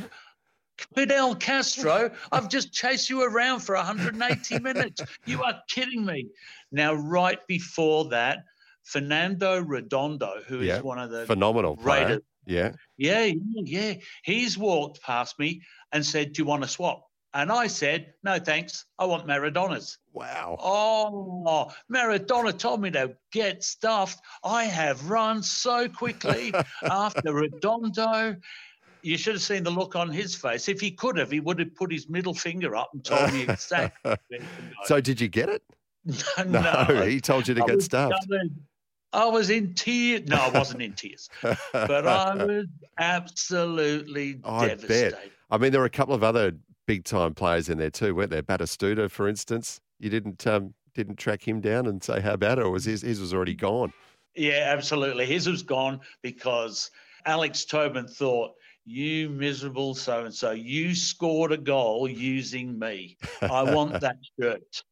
[0.94, 5.00] Fidel Castro, I've just chased you around for 180 minutes.
[5.24, 6.26] You are kidding me.
[6.72, 8.38] Now, right before that,
[8.82, 12.72] Fernando Redondo, who is Yeah, one of the Phenomenal greatest Yeah.
[12.96, 13.94] yeah, yeah.
[14.22, 17.04] He's walked past me and said, Do you want to swap?
[17.34, 18.86] And I said, No, thanks.
[18.98, 19.98] I want Maradona's.
[20.12, 20.56] Wow.
[20.60, 24.20] Oh, Maradona told me to get stuffed.
[24.44, 26.54] I have run so quickly
[26.84, 28.36] after Redondo.
[29.02, 30.68] You should have seen the look on his face.
[30.68, 33.42] If he could have, he would have put his middle finger up and told me
[33.42, 34.00] exactly.
[34.28, 34.46] where to go.
[34.86, 35.62] So did you get it?
[36.46, 38.14] no, No, he told you to I get stuffed.
[39.14, 40.26] I was in tears.
[40.26, 41.30] No, I wasn't in tears,
[41.72, 42.66] but I was
[42.98, 44.80] absolutely I bet.
[44.80, 45.30] devastated.
[45.50, 46.52] I mean, there were a couple of other
[46.86, 48.42] big time players in there too, weren't there?
[48.42, 49.80] Batistuta, for instance.
[50.00, 53.02] You didn't um, didn't track him down and say how about it, or was his
[53.02, 53.92] his was already gone?
[54.34, 55.26] Yeah, absolutely.
[55.26, 56.90] His was gone because
[57.24, 63.16] Alex Tobin thought, you miserable so and so, you scored a goal using me.
[63.40, 64.82] I want that shirt.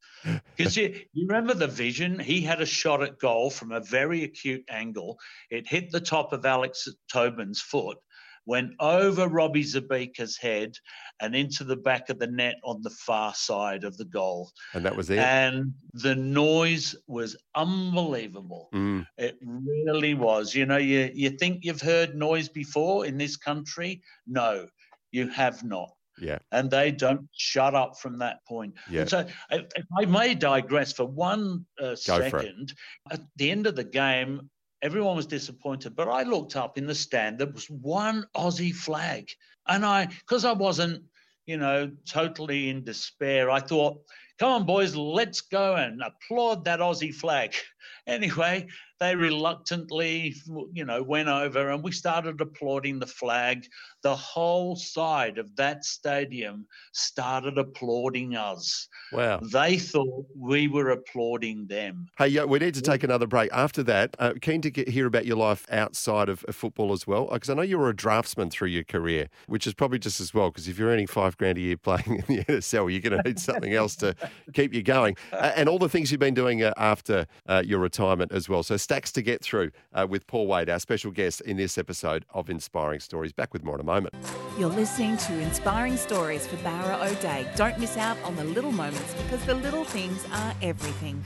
[0.56, 2.18] Because you, you remember the vision?
[2.18, 5.18] He had a shot at goal from a very acute angle.
[5.50, 7.98] It hit the top of Alex Tobin's foot,
[8.46, 10.74] went over Robbie Zabica's head
[11.20, 14.50] and into the back of the net on the far side of the goal.
[14.74, 15.18] And that was it.
[15.18, 18.68] And the noise was unbelievable.
[18.74, 20.54] Mm, It really was.
[20.54, 24.02] You know, you, you think you've heard noise before in this country?
[24.26, 24.68] No,
[25.10, 25.90] you have not.
[26.18, 28.74] Yeah, And they don't shut up from that point.
[28.90, 29.02] yeah.
[29.02, 29.66] And so, if,
[29.98, 32.72] I may digress for one uh, Go for it.
[33.10, 34.50] at the end of the game,
[34.82, 35.96] everyone was disappointed.
[35.96, 39.28] But I looked up in the stand, there was one Aussie flag.
[39.68, 41.04] And I, because I wasn't,
[41.46, 44.00] you know, totally in despair, I thought,
[44.38, 47.54] come on, boys, let's go and applaud that Aussie flag.
[48.08, 48.66] Anyway,
[48.98, 50.34] they reluctantly,
[50.72, 53.64] you know, went over and we started applauding the flag.
[54.02, 58.88] The whole side of that stadium started applauding us.
[59.12, 59.40] Wow.
[59.40, 62.08] They thought we were applauding them.
[62.18, 63.50] Hey, yeah, we need to take another break.
[63.52, 67.06] After that, uh, keen to get, hear about your life outside of, of football as
[67.06, 70.20] well, because I know you were a draftsman through your career, which is probably just
[70.20, 70.50] as well.
[70.50, 73.28] Because if you're earning five grand a year playing in the NSL, you're going to
[73.28, 74.14] need something else to
[74.52, 77.78] keep you going, uh, and all the things you've been doing uh, after uh, your
[77.78, 78.62] retirement as well.
[78.62, 82.24] So stacks to get through uh, with Paul Wade, our special guest in this episode
[82.30, 83.32] of Inspiring Stories.
[83.32, 84.14] Back with more in a moment.
[84.58, 87.46] You're listening to Inspiring Stories for Bowra O'Dea.
[87.56, 91.22] Don't miss out on the little moments because the little things are everything.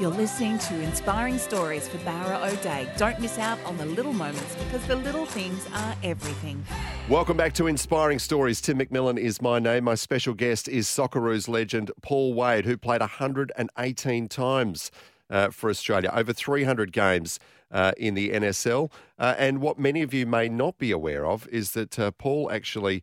[0.00, 2.90] You're listening to Inspiring Stories for Bowra O'Dea.
[2.96, 6.64] Don't miss out on the little moments because the little things are everything.
[7.08, 8.60] Welcome back to Inspiring Stories.
[8.60, 9.84] Tim McMillan is my name.
[9.84, 14.90] My special guest is Socceroos legend Paul Wade, who played 118 times
[15.30, 17.38] uh, for Australia, over 300 games
[17.72, 18.92] uh, in the NSL.
[19.18, 22.50] Uh, and what many of you may not be aware of is that uh, Paul
[22.52, 23.02] actually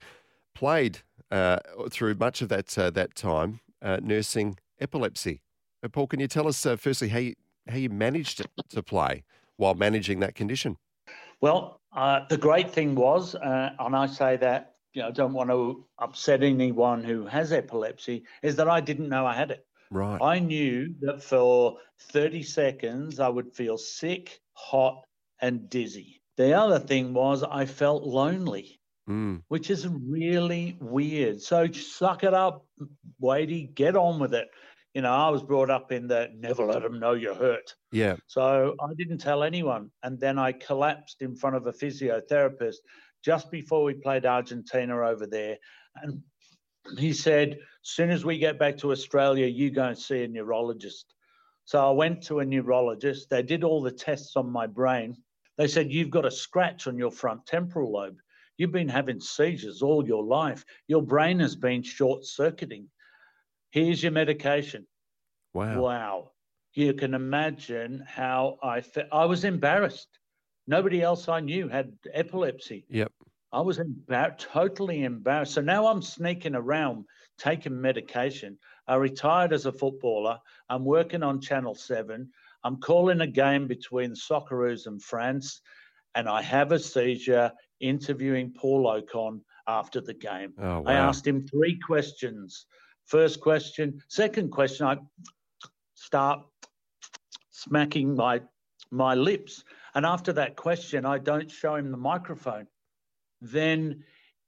[0.55, 0.99] played
[1.31, 1.57] uh,
[1.89, 5.41] through much of that uh, that time nursing epilepsy.
[5.91, 7.35] Paul, can you tell us firstly how you,
[7.67, 9.23] how you managed to play
[9.57, 10.77] while managing that condition?
[11.41, 15.85] Well, the great thing was, and I say that you know, I don't want to
[15.99, 19.65] upset anyone who has epilepsy, is that I didn't know I had it.
[19.91, 20.21] Right.
[20.21, 25.03] I knew that for 30 seconds I would feel sick, hot,
[25.41, 26.21] and dizzy.
[26.37, 28.79] The other thing was I felt lonely,
[29.09, 29.41] mm.
[29.47, 31.41] which is really weird.
[31.41, 32.65] So suck it up,
[33.19, 34.47] Wadey, get on with it.
[34.93, 37.75] You know, I was brought up in the never let them know you're hurt.
[37.91, 38.15] Yeah.
[38.27, 39.91] So I didn't tell anyone.
[40.03, 42.77] And then I collapsed in front of a physiotherapist
[43.23, 45.57] just before we played Argentina over there.
[46.01, 46.21] And
[46.97, 50.27] he said, as soon as we get back to Australia, you go and see a
[50.27, 51.13] neurologist.
[51.69, 53.29] So I went to a neurologist.
[53.29, 55.15] They did all the tests on my brain.
[55.59, 58.17] They said, You've got a scratch on your front temporal lobe.
[58.57, 60.65] You've been having seizures all your life.
[60.87, 62.89] Your brain has been short circuiting.
[63.69, 64.87] Here's your medication.
[65.53, 65.79] Wow.
[65.79, 66.31] Wow.
[66.73, 69.09] You can imagine how I felt.
[69.11, 70.09] I was embarrassed.
[70.65, 72.87] Nobody else I knew had epilepsy.
[72.89, 73.11] Yep.
[73.51, 75.53] I was embar- totally embarrassed.
[75.53, 77.05] So now I'm sneaking around
[77.37, 78.57] taking medication.
[78.89, 80.37] I retired as a footballer.
[80.69, 82.29] I'm working on Channel 7.
[82.65, 85.61] I'm calling a game between Socceroos and France,
[86.15, 90.53] and I have a seizure interviewing Paul Okon after the game.
[90.59, 90.83] Oh, wow.
[90.85, 92.65] I asked him three questions.
[93.05, 94.97] First question, second question, I
[95.95, 96.41] start
[97.51, 98.41] smacking my
[98.91, 99.63] my lips.
[99.93, 102.67] And after that question, I don't show him the microphone
[103.41, 104.03] then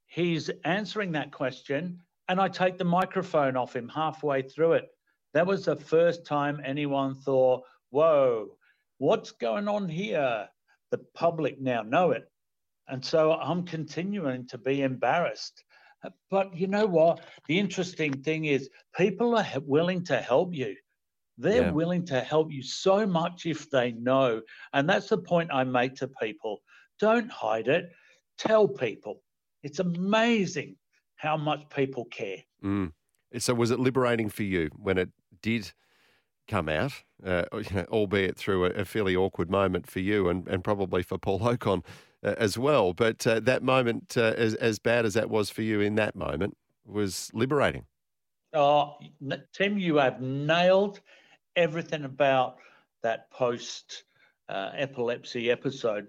[0.06, 4.88] he's answering that question and I take the microphone off him halfway through it.
[5.34, 8.56] That was the first time anyone thought, whoa,
[8.98, 10.48] what's going on here?
[10.90, 12.24] The public now know it.
[12.88, 15.64] And so I'm continuing to be embarrassed.
[16.30, 17.20] But you know what?
[17.46, 20.76] The interesting thing is, people are willing to help you.
[21.38, 21.70] They're Yeah.
[21.70, 24.42] willing to help you so much if they know.
[24.72, 26.62] And that's the point I make to people.
[26.98, 27.90] Don't hide it
[28.38, 29.22] tell people.
[29.62, 30.76] It's amazing
[31.22, 32.38] how much people care.
[32.64, 32.92] Mm.
[33.38, 35.10] So, was it liberating for you when it
[35.40, 35.72] did
[36.48, 36.92] come out,
[37.24, 37.44] uh,
[37.88, 41.84] albeit through a, a, fairly awkward moment for you and, and probably for Paul Okon
[42.24, 42.92] uh, as well?
[42.92, 46.16] But uh, that moment, uh, as, as bad as that was for you in that
[46.16, 47.86] moment, was liberating.
[48.52, 48.96] Oh,
[49.52, 51.00] Tim, you have nailed
[51.54, 52.56] everything about
[53.04, 54.04] that post
[54.48, 56.08] uh, epilepsy episode.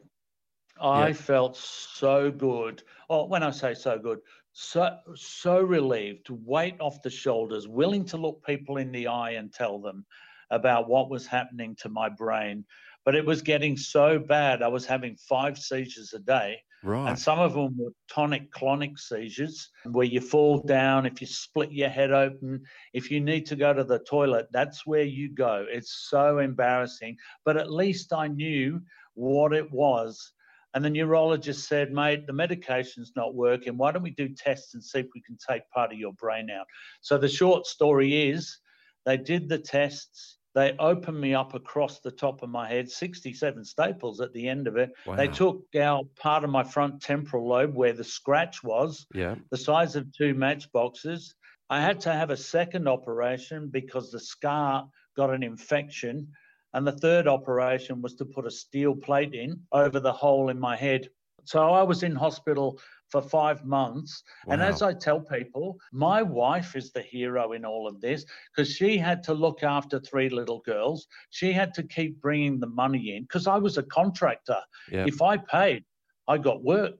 [0.81, 1.13] I yeah.
[1.13, 2.81] felt so good.
[3.09, 4.19] Oh, when I say so good,
[4.53, 9.51] so so relieved, weight off the shoulders, willing to look people in the eye and
[9.51, 10.05] tell them
[10.51, 12.63] about what was happening to my brain.
[13.03, 14.61] But it was getting so bad.
[14.61, 16.59] I was having five seizures a day.
[16.83, 17.09] Right.
[17.09, 21.71] And some of them were tonic clonic seizures where you fall down, if you split
[21.71, 25.65] your head open, if you need to go to the toilet, that's where you go.
[25.69, 27.17] It's so embarrassing.
[27.45, 28.81] But at least I knew
[29.15, 30.33] what it was
[30.73, 33.77] and the neurologist said, mate, the medication's not working.
[33.77, 36.49] Why don't we do tests and see if we can take part of your brain
[36.49, 36.65] out?
[37.01, 38.57] So the short story is
[39.05, 40.37] they did the tests.
[40.55, 44.67] They opened me up across the top of my head, 67 staples at the end
[44.67, 44.91] of it.
[45.05, 45.15] Wow.
[45.15, 49.35] They took out part of my front temporal lobe where the scratch was, yeah.
[49.51, 51.33] the size of two matchboxes.
[51.69, 56.27] I had to have a second operation because the scar got an infection
[56.73, 60.59] and the third operation was to put a steel plate in over the hole in
[60.59, 61.09] my head.
[61.45, 64.23] So I was in hospital for five months.
[64.45, 64.53] Wow.
[64.53, 68.73] And as I tell people, my wife is the hero in all of this because
[68.73, 71.07] she had to look after three little girls.
[71.29, 74.61] She had to keep bringing the money in because I was a contractor.
[75.05, 75.83] If I paid,
[76.27, 76.99] I got work.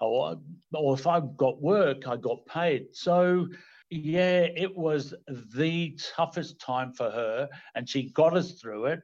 [0.00, 0.36] Or,
[0.72, 2.86] or if I got work, I got paid.
[2.92, 3.48] So
[3.90, 5.14] yeah, it was
[5.54, 9.00] the toughest time for her, and she got us through it.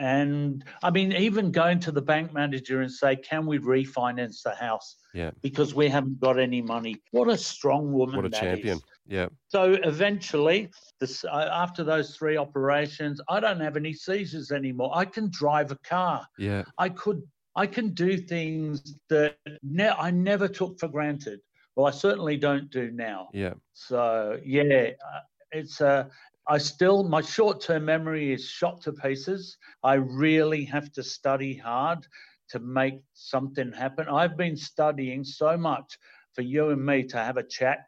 [0.00, 4.54] And I mean, even going to the bank manager and say, "Can we refinance the
[4.54, 5.32] house?" Yeah.
[5.42, 6.96] Because we haven't got any money.
[7.10, 8.16] What a strong woman!
[8.16, 8.76] What a champion.
[8.76, 8.84] is.
[9.08, 9.28] Yeah.
[9.48, 10.68] So eventually,
[11.00, 14.92] this, uh, after those three operations, I don't have any seizures anymore.
[14.94, 16.24] I can drive a car.
[16.38, 16.64] Yeah.
[16.76, 17.22] I could.
[17.56, 21.40] I can do things that ne- I never took for granted.
[21.78, 23.28] Well, I certainly don't do now.
[23.32, 23.54] Yeah.
[23.72, 25.20] So yeah, uh,
[25.52, 26.10] it's a.
[26.48, 29.56] I still my short-term memory is shot to pieces.
[29.84, 32.04] I really have to study hard
[32.48, 34.08] to make something happen.
[34.08, 35.96] I've been studying so much
[36.34, 37.84] for you and me to have a chat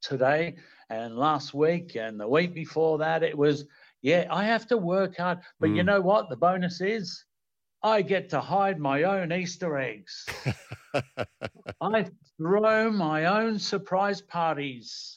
[0.00, 0.56] today
[0.88, 3.22] and last week and the week before that.
[3.22, 3.66] It was
[4.00, 5.40] yeah, I have to work hard.
[5.60, 5.86] But you Mm.
[5.86, 6.30] know what?
[6.30, 7.26] The bonus is
[7.82, 10.26] I get to hide my own Easter eggs.
[11.80, 12.06] I
[12.36, 15.16] throw my own surprise parties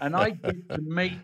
[0.00, 1.18] and I get to meet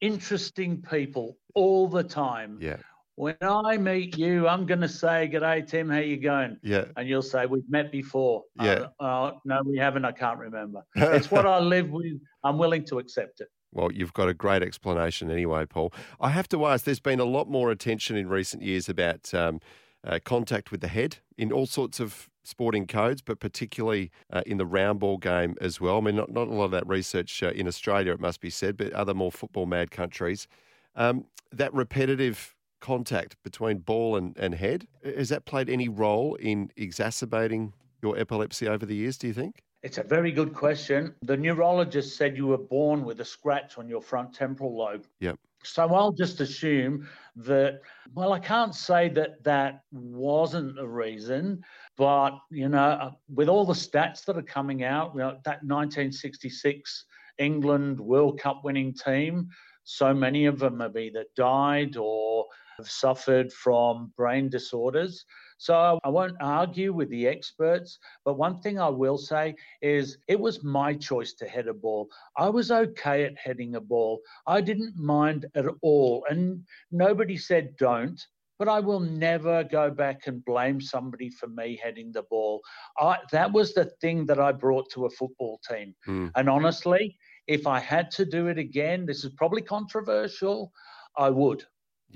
[0.00, 2.58] interesting people all the time.
[2.60, 2.76] yeah.
[3.16, 5.88] When I meet you, I'm going to say, "G'day, Tim.
[5.88, 6.86] How you going?" Yeah.
[6.96, 8.86] And you'll say, "We've met before." Yeah.
[8.98, 10.04] Uh, uh, no, we haven't.
[10.04, 10.82] I can't remember.
[10.96, 12.18] It's what I live with.
[12.42, 13.46] I'm willing to accept it.
[13.70, 15.92] Well, you've got a great explanation anyway, Paul.
[16.20, 19.60] I have to ask there's been a lot more attention in recent years about um,
[20.06, 24.58] uh, contact with the head in all sorts of sporting codes, but particularly uh, in
[24.58, 25.98] the round ball game as well.
[25.98, 28.50] I mean, not, not a lot of that research uh, in Australia, it must be
[28.50, 30.46] said, but other more football mad countries.
[30.94, 36.70] Um, that repetitive contact between ball and, and head, has that played any role in
[36.76, 39.62] exacerbating your epilepsy over the years, do you think?
[39.82, 41.14] It's a very good question.
[41.22, 45.06] The neurologist said you were born with a scratch on your front temporal lobe.
[45.20, 45.38] Yep.
[45.66, 47.80] So I'll just assume that,
[48.14, 51.62] well, I can't say that that wasn't a reason,
[51.96, 55.62] but, you know, uh, with all the stats that are coming out, you know, that
[55.64, 57.06] 1966
[57.38, 59.48] England World Cup winning team,
[59.84, 62.46] so many of them have either died or
[62.78, 65.24] have suffered from brain disorders.
[65.58, 70.38] So I won't argue with the experts, but one thing I will say is it
[70.38, 72.08] was my choice to head a ball.
[72.36, 74.20] I was okay at heading a ball.
[74.46, 76.24] I didn't mind at all.
[76.28, 78.20] And nobody said don't,
[78.58, 82.60] but I will never go back and blame somebody for me heading the ball.
[82.98, 85.94] I, that was the thing that I brought to a football team.
[86.06, 86.30] Mm.
[86.36, 90.72] And honestly, if I had to do it again, this is probably controversial,
[91.16, 91.64] I would.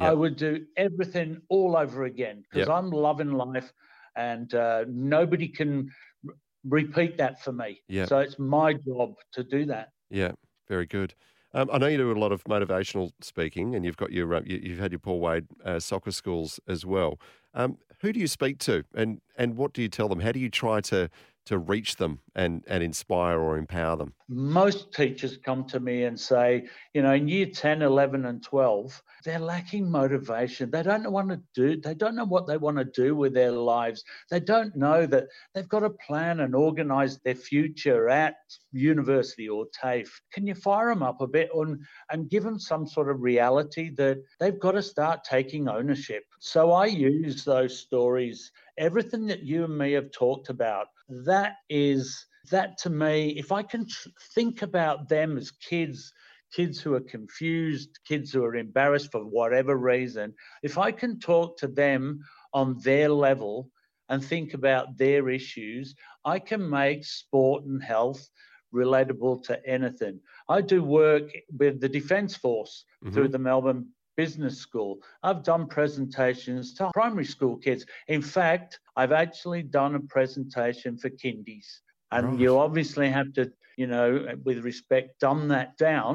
[0.00, 2.76] I would do everything all over again because Yep.
[2.76, 3.72] I'm loving life
[4.16, 5.90] and uh, nobody can
[6.26, 6.34] r-
[6.64, 7.82] repeat that for me.
[7.88, 8.08] Yep.
[8.08, 9.90] So it's my job to do that.
[10.10, 10.32] Yeah,
[10.68, 11.14] very good.
[11.54, 14.42] Um, I know you do a lot of motivational speaking, and you've got your uh,
[14.44, 17.18] you, you've had your Paul Wade uh, soccer schools as well.
[17.54, 20.20] Um, who do you speak to, and and what do you tell them?
[20.20, 21.08] How do you try to
[21.48, 24.12] to reach them and and inspire or empower them?
[24.28, 29.02] Most teachers come to me and say, you know, in year 10, 11, and 12,
[29.24, 30.70] they're lacking motivation.
[30.70, 33.52] They don't want to do, they don't know what they want to do with their
[33.52, 34.04] lives.
[34.30, 38.36] They don't know that they've got to plan and organize their future at
[38.72, 40.20] university or TAFE.
[40.32, 41.80] Can you fire them up a bit on,
[42.10, 46.24] and give them some sort of reality that they've got to start taking ownership?
[46.38, 50.88] So I use those stories, everything that you and me have talked about.
[51.08, 56.12] That is, that to me, if I can tr- think about them as kids,
[56.52, 61.58] kids who are confused, kids who are embarrassed for whatever reason, if I can talk
[61.58, 62.20] to them
[62.52, 63.70] on their level
[64.08, 65.94] and think about their issues,
[66.24, 68.28] I can make sport and health
[68.74, 70.20] relatable to anything.
[70.48, 73.14] I do work with the Defence Force mm-hmm.
[73.14, 73.88] through the Melbourne
[74.18, 74.98] Business School.
[75.22, 77.86] I've done presentations to primary school kids.
[78.08, 81.68] In fact, I've actually done a presentation for kindies.
[82.10, 82.40] And Right.
[82.40, 83.44] you obviously have to,
[83.76, 84.08] you know,
[84.44, 86.14] with respect, dumb that down,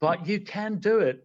[0.00, 1.18] but you can do it.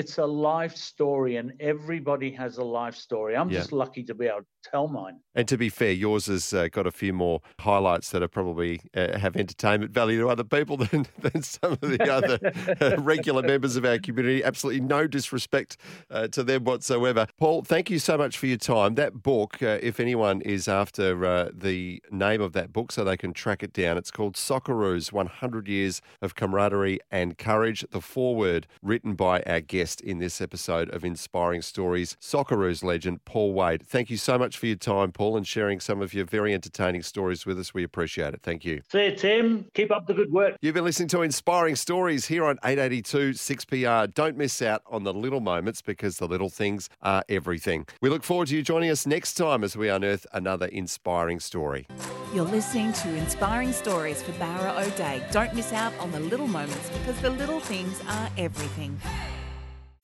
[0.00, 3.32] It's a life story, and everybody has a life story.
[3.36, 3.60] I'm Yeah.
[3.60, 5.20] just lucky to be able to tell mine.
[5.34, 8.80] And to be fair, yours has uh, got a few more highlights that are probably
[8.96, 12.38] uh, have entertainment value to other people than, than some of the other
[12.80, 14.42] uh, regular members of our community.
[14.42, 15.76] Absolutely no disrespect
[16.10, 17.26] uh, to them whatsoever.
[17.38, 18.96] Paul, thank you so much for your time.
[18.96, 23.16] That book, uh, if anyone is after uh, the name of that book so they
[23.16, 27.84] can track it down, it's called Socceroos 100 Years of Camaraderie and Courage.
[27.90, 33.52] The foreword written by our guest in this episode of Inspiring Stories, Socceroos legend Paul
[33.52, 33.86] Wade.
[33.86, 37.04] Thank you so much for your time, Paul, and sharing some of your very entertaining
[37.04, 37.72] stories with us.
[37.72, 38.40] We appreciate it.
[38.42, 38.82] Thank you.
[38.90, 39.66] See you, Tim.
[39.74, 40.56] Keep up the good work.
[40.60, 44.12] You've been listening to Inspiring Stories here on 882 6PR.
[44.12, 47.86] Don't miss out on the little moments because the little things are everything.
[48.00, 51.86] We look forward to you joining us next time as we unearth another inspiring story.
[52.34, 55.24] You're listening to Inspiring Stories for Bowra O'Dea.
[55.30, 58.98] Don't miss out on the little moments because the little things are everything.